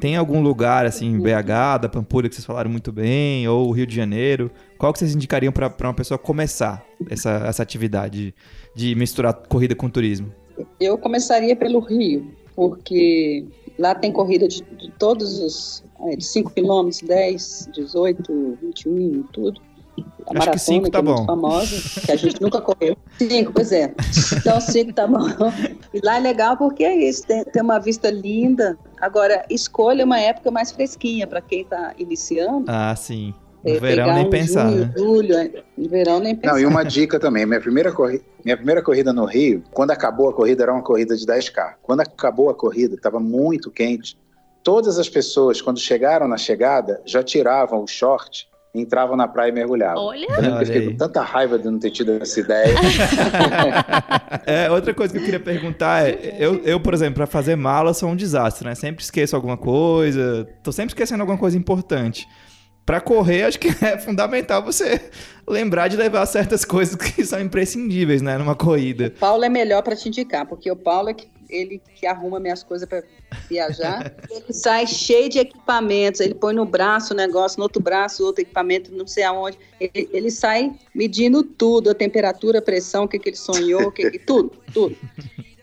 Tem 0.00 0.16
algum 0.16 0.40
lugar, 0.40 0.86
assim, 0.86 1.18
BH, 1.18 1.82
da 1.82 1.88
Pampulha, 1.88 2.28
que 2.28 2.34
vocês 2.34 2.44
falaram 2.44 2.70
muito 2.70 2.90
bem, 2.92 3.46
ou 3.46 3.70
Rio 3.70 3.86
de 3.86 3.94
Janeiro? 3.94 4.50
Qual 4.78 4.92
que 4.92 4.98
vocês 4.98 5.14
indicariam 5.14 5.52
para 5.52 5.72
uma 5.80 5.94
pessoa 5.94 6.18
começar 6.18 6.84
essa, 7.08 7.30
essa 7.46 7.62
atividade 7.62 8.34
de 8.74 8.94
misturar 8.94 9.34
corrida 9.34 9.74
com 9.74 9.88
turismo? 9.88 10.32
Eu 10.80 10.98
começaria 10.98 11.54
pelo 11.54 11.78
Rio, 11.80 12.32
porque 12.54 13.44
lá 13.78 13.94
tem 13.94 14.12
corrida 14.12 14.48
de, 14.48 14.62
de 14.62 14.90
todos 14.98 15.38
os 15.38 15.84
é, 16.04 16.16
de 16.16 16.24
5 16.24 16.50
quilômetros, 16.50 17.00
10, 17.00 17.68
18, 17.74 18.58
21, 18.60 19.22
tudo. 19.32 19.60
A 20.26 20.38
Acho 20.38 20.50
que 20.52 20.58
5 20.58 20.90
tá 20.90 21.02
que 21.02 21.08
é 21.08 21.12
bom. 21.14 21.26
famosa, 21.26 22.00
que 22.00 22.12
a 22.12 22.16
gente 22.16 22.40
nunca 22.40 22.60
correu. 22.60 22.96
5, 23.18 23.52
pois 23.52 23.72
é. 23.72 23.92
Então 24.36 24.60
5 24.60 24.92
tá 24.92 25.06
bom. 25.06 25.26
E 25.92 26.00
lá 26.04 26.16
é 26.16 26.20
legal 26.20 26.56
porque 26.56 26.84
é 26.84 26.96
isso, 26.96 27.26
tem, 27.26 27.44
tem 27.44 27.62
uma 27.62 27.78
vista 27.78 28.10
linda. 28.10 28.78
Agora, 29.00 29.44
escolha 29.50 30.04
uma 30.04 30.18
época 30.18 30.50
mais 30.50 30.72
fresquinha 30.72 31.26
para 31.26 31.40
quem 31.40 31.62
está 31.62 31.92
iniciando. 31.98 32.64
Ah, 32.68 32.94
sim. 32.96 33.34
No 33.64 33.70
é, 33.76 33.78
verão 33.78 34.14
nem 34.14 34.26
um 34.26 34.30
pensar, 34.30 34.70
junho, 34.70 34.80
né? 34.86 34.92
Julho, 34.96 35.34
é, 35.36 35.62
no 35.76 35.88
verão 35.88 36.18
nem 36.18 36.34
pensar. 36.34 36.54
Não, 36.54 36.60
e 36.60 36.66
uma 36.66 36.82
dica 36.82 37.20
também, 37.20 37.46
minha 37.46 37.60
primeira, 37.60 37.92
corrida, 37.92 38.24
minha 38.44 38.56
primeira 38.56 38.82
corrida 38.82 39.12
no 39.12 39.24
Rio, 39.24 39.62
quando 39.70 39.92
acabou 39.92 40.30
a 40.30 40.32
corrida, 40.32 40.64
era 40.64 40.72
uma 40.72 40.82
corrida 40.82 41.16
de 41.16 41.24
10K. 41.24 41.74
Quando 41.80 42.00
acabou 42.00 42.50
a 42.50 42.54
corrida, 42.54 42.96
estava 42.96 43.20
muito 43.20 43.70
quente. 43.70 44.18
Todas 44.64 44.98
as 44.98 45.08
pessoas, 45.08 45.60
quando 45.60 45.78
chegaram 45.78 46.26
na 46.26 46.36
chegada, 46.36 47.00
já 47.04 47.22
tiravam 47.22 47.84
o 47.84 47.86
short 47.86 48.48
entravam 48.74 49.16
na 49.16 49.28
praia 49.28 49.50
e 49.50 49.52
mergulhavam. 49.52 50.02
Olha! 50.02 50.26
Eu, 50.38 50.44
eu 50.44 50.66
fiquei 50.66 50.90
com 50.90 50.96
tanta 50.96 51.20
raiva 51.22 51.58
de 51.58 51.66
não 51.66 51.78
ter 51.78 51.90
tido 51.90 52.12
essa 52.12 52.40
ideia. 52.40 52.74
é, 54.46 54.70
outra 54.70 54.94
coisa 54.94 55.12
que 55.12 55.18
eu 55.18 55.24
queria 55.24 55.40
perguntar 55.40 56.08
é, 56.08 56.36
eu, 56.38 56.62
eu 56.64 56.80
por 56.80 56.94
exemplo, 56.94 57.16
para 57.16 57.26
fazer 57.26 57.54
mala 57.54 57.92
sou 57.92 58.08
um 58.08 58.16
desastre, 58.16 58.66
né? 58.66 58.74
Sempre 58.74 59.04
esqueço 59.04 59.36
alguma 59.36 59.58
coisa, 59.58 60.48
tô 60.62 60.72
sempre 60.72 60.92
esquecendo 60.92 61.22
alguma 61.22 61.38
coisa 61.38 61.56
importante. 61.56 62.26
Para 62.84 63.00
correr, 63.00 63.44
acho 63.44 63.60
que 63.60 63.68
é 63.84 63.98
fundamental 63.98 64.62
você 64.62 65.10
lembrar 65.46 65.88
de 65.88 65.96
levar 65.96 66.24
certas 66.26 66.64
coisas 66.64 66.96
que 66.96 67.24
são 67.24 67.40
imprescindíveis, 67.40 68.22
né, 68.22 68.38
numa 68.38 68.56
corrida. 68.56 69.12
O 69.16 69.20
Paulo 69.20 69.44
é 69.44 69.48
melhor 69.48 69.82
para 69.82 69.94
te 69.94 70.08
indicar, 70.08 70.46
porque 70.46 70.70
o 70.70 70.76
Paulo 70.76 71.10
é 71.10 71.14
que 71.14 71.28
ele 71.52 71.80
que 71.94 72.06
arruma 72.06 72.40
minhas 72.40 72.62
coisas 72.62 72.88
para 72.88 73.04
viajar. 73.48 74.14
ele 74.30 74.52
sai 74.52 74.86
cheio 74.86 75.28
de 75.28 75.38
equipamentos, 75.38 76.20
ele 76.20 76.34
põe 76.34 76.54
no 76.54 76.64
braço 76.64 77.12
o 77.12 77.16
negócio, 77.16 77.58
no 77.58 77.64
outro 77.64 77.80
braço 77.80 78.24
outro 78.24 78.42
equipamento, 78.42 78.92
não 78.92 79.06
sei 79.06 79.24
aonde. 79.24 79.58
Ele, 79.78 80.08
ele 80.12 80.30
sai 80.30 80.72
medindo 80.94 81.42
tudo, 81.42 81.90
a 81.90 81.94
temperatura, 81.94 82.58
a 82.58 82.62
pressão, 82.62 83.04
o 83.04 83.08
que, 83.08 83.18
que 83.18 83.28
ele 83.28 83.36
sonhou, 83.36 83.88
o 83.88 83.92
que, 83.92 84.10
que 84.10 84.18
tudo, 84.18 84.52
tudo. 84.72 84.96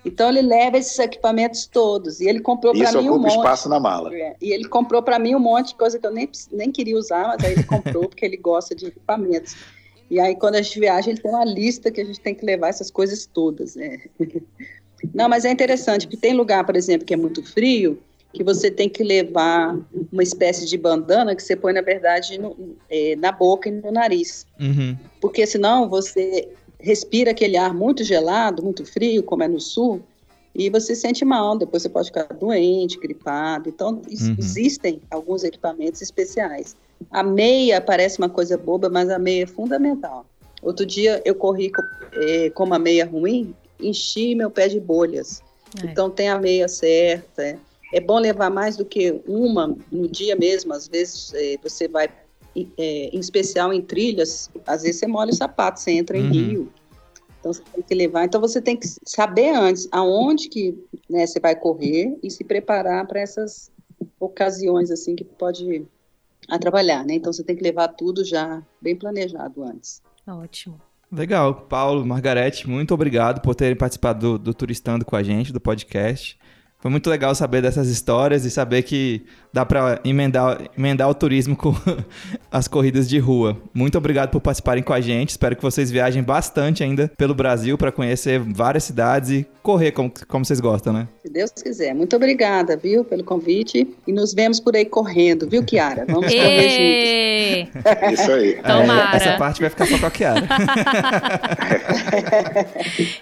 Então 0.05 0.29
ele 0.29 0.41
leva 0.41 0.77
esses 0.77 0.98
equipamentos 0.98 1.65
todos 1.65 2.19
e 2.19 2.27
ele 2.27 2.39
comprou 2.39 2.74
para 2.74 2.91
mim 2.93 3.10
um 3.10 3.19
monte. 3.19 3.36
espaço 3.36 3.67
na 3.67 3.79
mala. 3.79 4.15
É, 4.15 4.36
e 4.41 4.51
ele 4.51 4.67
comprou 4.67 5.03
para 5.03 5.19
mim 5.19 5.36
um 5.36 5.39
monte 5.39 5.69
de 5.69 5.75
coisa 5.75 6.00
que 6.00 6.05
eu 6.05 6.12
nem, 6.12 6.29
nem 6.51 6.72
queria 6.72 6.98
usar, 6.98 7.27
mas 7.27 7.43
aí 7.43 7.53
ele 7.53 7.63
comprou 7.63 8.08
porque 8.08 8.25
ele 8.25 8.38
gosta 8.38 8.74
de 8.74 8.88
equipamentos. 8.88 9.55
E 10.10 10.19
aí 10.19 10.36
quando 10.36 10.55
a 10.55 10.62
gente 10.62 10.79
viaja, 10.79 11.10
ele 11.10 11.19
tem 11.19 11.29
uma 11.29 11.46
lista 11.46 11.91
que 11.91 12.00
a 12.00 12.05
gente 12.05 12.19
tem 12.19 12.34
que 12.34 12.46
levar 12.46 12.69
essas 12.69 12.89
coisas 12.89 13.25
todas. 13.25 13.75
Né? 13.75 14.00
Não, 15.13 15.29
mas 15.29 15.45
é 15.45 15.51
interessante, 15.51 16.05
porque 16.05 16.17
tem 16.17 16.33
lugar, 16.33 16.65
por 16.65 16.75
exemplo, 16.75 17.05
que 17.05 17.13
é 17.13 17.17
muito 17.17 17.43
frio, 17.43 17.99
que 18.33 18.43
você 18.43 18.69
tem 18.69 18.87
que 18.87 19.03
levar 19.03 19.77
uma 20.11 20.23
espécie 20.23 20.65
de 20.65 20.77
bandana 20.77 21.35
que 21.35 21.41
você 21.41 21.55
põe, 21.55 21.73
na 21.73 21.81
verdade, 21.81 22.37
no, 22.37 22.55
é, 22.89 23.15
na 23.15 23.31
boca 23.31 23.69
e 23.69 23.71
no 23.71 23.91
nariz. 23.91 24.45
Uhum. 24.59 24.95
Porque 25.19 25.45
senão 25.47 25.89
você 25.89 26.47
respira 26.79 27.31
aquele 27.31 27.57
ar 27.57 27.73
muito 27.73 28.03
gelado, 28.03 28.63
muito 28.63 28.85
frio, 28.85 29.23
como 29.23 29.43
é 29.43 29.47
no 29.47 29.59
sul, 29.59 30.01
e 30.53 30.69
você 30.69 30.95
sente 30.95 31.23
mal, 31.25 31.57
depois 31.57 31.83
você 31.83 31.89
pode 31.89 32.07
ficar 32.07 32.27
doente, 32.33 32.99
gripado. 32.99 33.69
Então, 33.69 34.01
uhum. 34.07 34.35
existem 34.37 35.01
alguns 35.09 35.43
equipamentos 35.43 36.01
especiais. 36.01 36.75
A 37.11 37.23
meia 37.23 37.81
parece 37.81 38.19
uma 38.19 38.29
coisa 38.29 38.57
boba, 38.57 38.89
mas 38.89 39.09
a 39.09 39.17
meia 39.17 39.43
é 39.43 39.47
fundamental. 39.47 40.25
Outro 40.62 40.85
dia 40.85 41.21
eu 41.25 41.33
corri 41.33 41.71
com, 41.71 41.81
é, 42.13 42.49
com 42.49 42.63
uma 42.65 42.77
meia 42.77 43.05
ruim, 43.05 43.53
enchi 43.79 44.35
meu 44.35 44.49
pé 44.49 44.67
de 44.67 44.79
bolhas. 44.79 45.41
É. 45.81 45.85
Então, 45.85 46.09
tem 46.09 46.29
a 46.29 46.39
meia 46.39 46.67
certa. 46.67 47.43
É. 47.43 47.57
é. 47.93 47.99
bom 47.99 48.19
levar 48.19 48.49
mais 48.49 48.75
do 48.77 48.85
que 48.85 49.21
uma 49.27 49.75
no 49.91 50.07
dia 50.07 50.35
mesmo. 50.35 50.73
Às 50.73 50.87
vezes, 50.87 51.33
é, 51.33 51.57
você 51.61 51.87
vai 51.87 52.09
é, 52.77 53.09
em 53.15 53.19
especial 53.19 53.71
em 53.71 53.81
trilhas, 53.81 54.49
às 54.65 54.81
vezes 54.81 54.99
você 54.99 55.07
molha 55.07 55.31
o 55.31 55.35
sapato, 55.35 55.79
você 55.79 55.91
entra 55.91 56.17
em 56.17 56.25
uhum. 56.25 56.31
rio. 56.31 56.73
Então 57.39 57.53
você 57.53 57.63
tem 57.73 57.83
que 57.83 57.95
levar. 57.95 58.25
Então 58.25 58.41
você 58.41 58.61
tem 58.61 58.75
que 58.75 58.87
saber 59.05 59.49
antes 59.55 59.87
aonde 59.91 60.49
que 60.49 60.77
né, 61.09 61.25
você 61.25 61.39
vai 61.39 61.55
correr 61.55 62.17
e 62.21 62.29
se 62.29 62.43
preparar 62.43 63.07
para 63.07 63.21
essas 63.21 63.71
ocasiões 64.19 64.91
assim 64.91 65.15
que 65.15 65.23
pode 65.23 65.85
atrapalhar, 66.49 67.05
né? 67.05 67.13
Então 67.13 67.31
você 67.31 67.43
tem 67.43 67.55
que 67.55 67.63
levar 67.63 67.89
tudo 67.89 68.25
já 68.25 68.61
bem 68.81 68.95
planejado 68.95 69.63
antes. 69.63 70.01
Ótimo. 70.27 70.81
Legal. 71.12 71.54
Paulo, 71.54 72.06
Margarete, 72.06 72.69
muito 72.69 72.93
obrigado 72.93 73.41
por 73.41 73.56
terem 73.56 73.76
participado 73.76 74.38
do, 74.38 74.45
do 74.45 74.54
Turistando 74.54 75.04
com 75.04 75.15
a 75.15 75.24
gente, 75.24 75.52
do 75.52 75.60
podcast. 75.60 76.38
Foi 76.81 76.89
muito 76.89 77.09
legal 77.09 77.35
saber 77.35 77.61
dessas 77.61 77.89
histórias 77.89 78.45
e 78.45 78.49
saber 78.49 78.83
que 78.83 79.25
dá 79.51 79.65
para 79.65 79.99
emendar, 80.05 80.61
emendar 80.77 81.09
o 81.09 81.13
turismo 81.13 81.53
com 81.53 81.75
as 82.49 82.69
corridas 82.69 83.09
de 83.09 83.19
rua. 83.19 83.57
Muito 83.73 83.97
obrigado 83.97 84.29
por 84.29 84.39
participarem 84.39 84.81
com 84.81 84.93
a 84.93 85.01
gente. 85.01 85.31
Espero 85.31 85.57
que 85.57 85.61
vocês 85.61 85.91
viajem 85.91 86.23
bastante 86.23 86.81
ainda 86.81 87.11
pelo 87.17 87.35
Brasil 87.35 87.77
para 87.77 87.91
conhecer 87.91 88.39
várias 88.39 88.85
cidades 88.85 89.29
e 89.29 89.47
correr 89.61 89.91
como, 89.91 90.09
como 90.29 90.45
vocês 90.45 90.61
gostam, 90.61 90.93
né? 90.93 91.09
Se 91.21 91.29
Deus 91.29 91.51
quiser. 91.51 91.93
Muito 91.93 92.15
obrigada, 92.15 92.77
viu, 92.77 93.03
pelo 93.03 93.25
convite. 93.25 93.85
E 94.07 94.13
nos 94.13 94.33
vemos 94.33 94.61
por 94.61 94.73
aí 94.73 94.85
correndo, 94.85 95.49
viu, 95.49 95.61
Kiara? 95.65 96.05
Vamos 96.07 96.33
correr 96.33 96.69
juntos. 96.69 98.13
Isso 98.13 98.31
aí. 98.31 98.53
Tomara. 98.55 99.13
É, 99.13 99.15
essa 99.17 99.37
parte 99.37 99.59
vai 99.59 99.69
ficar 99.69 99.85
só 99.85 99.97
com 99.99 100.05
a 100.05 100.11
Kiara. 100.11 100.47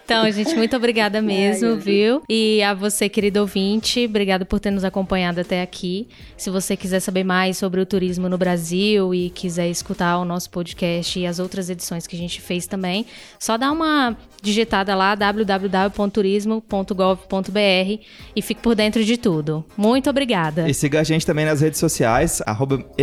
então, 0.05 0.29
gente, 0.31 0.55
muito 0.55 0.75
obrigada 0.75 1.23
mesmo, 1.23 1.75
viu? 1.77 2.21
E 2.29 2.61
a 2.61 2.75
você, 2.75 3.09
querido 3.09 3.46
ouvinte, 3.47 4.05
obrigado 4.05 4.45
por 4.45 4.59
ter 4.59 4.71
nos 4.71 4.83
acompanhado 4.83 5.39
até 5.39 5.61
aqui. 5.61 6.07
Se 6.35 6.49
você 6.49 6.75
quiser 6.75 6.99
saber 6.99 7.23
mais 7.23 7.57
sobre 7.57 7.79
o 7.79 7.85
turismo 7.85 8.27
no 8.27 8.37
Brasil 8.37 9.15
e 9.15 9.29
quiser 9.29 9.69
escutar 9.69 10.17
o 10.17 10.25
nosso 10.25 10.49
podcast 10.49 11.17
e 11.17 11.25
as 11.25 11.39
outras 11.39 11.69
edições 11.69 12.05
que 12.05 12.15
a 12.15 12.19
gente 12.19 12.41
fez 12.41 12.67
também, 12.67 13.05
só 13.39 13.57
dá 13.57 13.71
uma 13.71 14.17
digitada 14.41 14.95
lá 14.95 15.15
www.turismo.gov.br 15.15 18.03
e 18.35 18.41
fique 18.41 18.61
por 18.61 18.75
dentro 18.75 19.03
de 19.03 19.17
tudo. 19.17 19.65
Muito 19.75 20.09
obrigada. 20.09 20.69
E 20.69 20.73
siga 20.73 20.99
a 20.99 21.03
gente 21.03 21.25
também 21.25 21.45
nas 21.45 21.61
redes 21.61 21.79
sociais, 21.79 22.41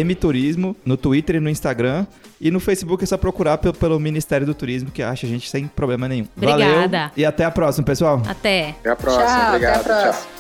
mturismo, 0.05 0.77
no 0.85 0.97
Twitter 0.97 1.37
e 1.37 1.41
no 1.41 1.49
Instagram. 1.49 2.07
E 2.41 2.51
no 2.51 2.61
Facebook 2.61 3.03
é 3.03 3.07
só 3.07 3.17
procurar 3.17 3.59
pelo, 3.59 3.73
pelo 3.73 3.99
Ministério 3.99 4.47
do 4.47 4.55
Turismo, 4.55 4.91
que 4.91 5.03
acha 5.03 5.27
a 5.27 5.29
gente 5.29 5.49
sem 5.49 5.67
problema 5.67 6.07
nenhum. 6.07 6.27
Obrigada. 6.37 6.99
Valeu 6.99 7.11
e 7.17 7.25
até 7.25 7.45
a 7.45 7.51
próxima, 7.51 7.87
pessoal. 7.87 8.23
Até. 8.27 8.71
Até 8.71 8.91
a 8.91 8.97
próxima. 8.97 9.25
Tchau, 9.25 9.49
Obrigado. 9.49 9.81
Até 9.81 9.81
a 9.81 10.03
próxima. 10.03 10.13
Tchau. 10.13 10.34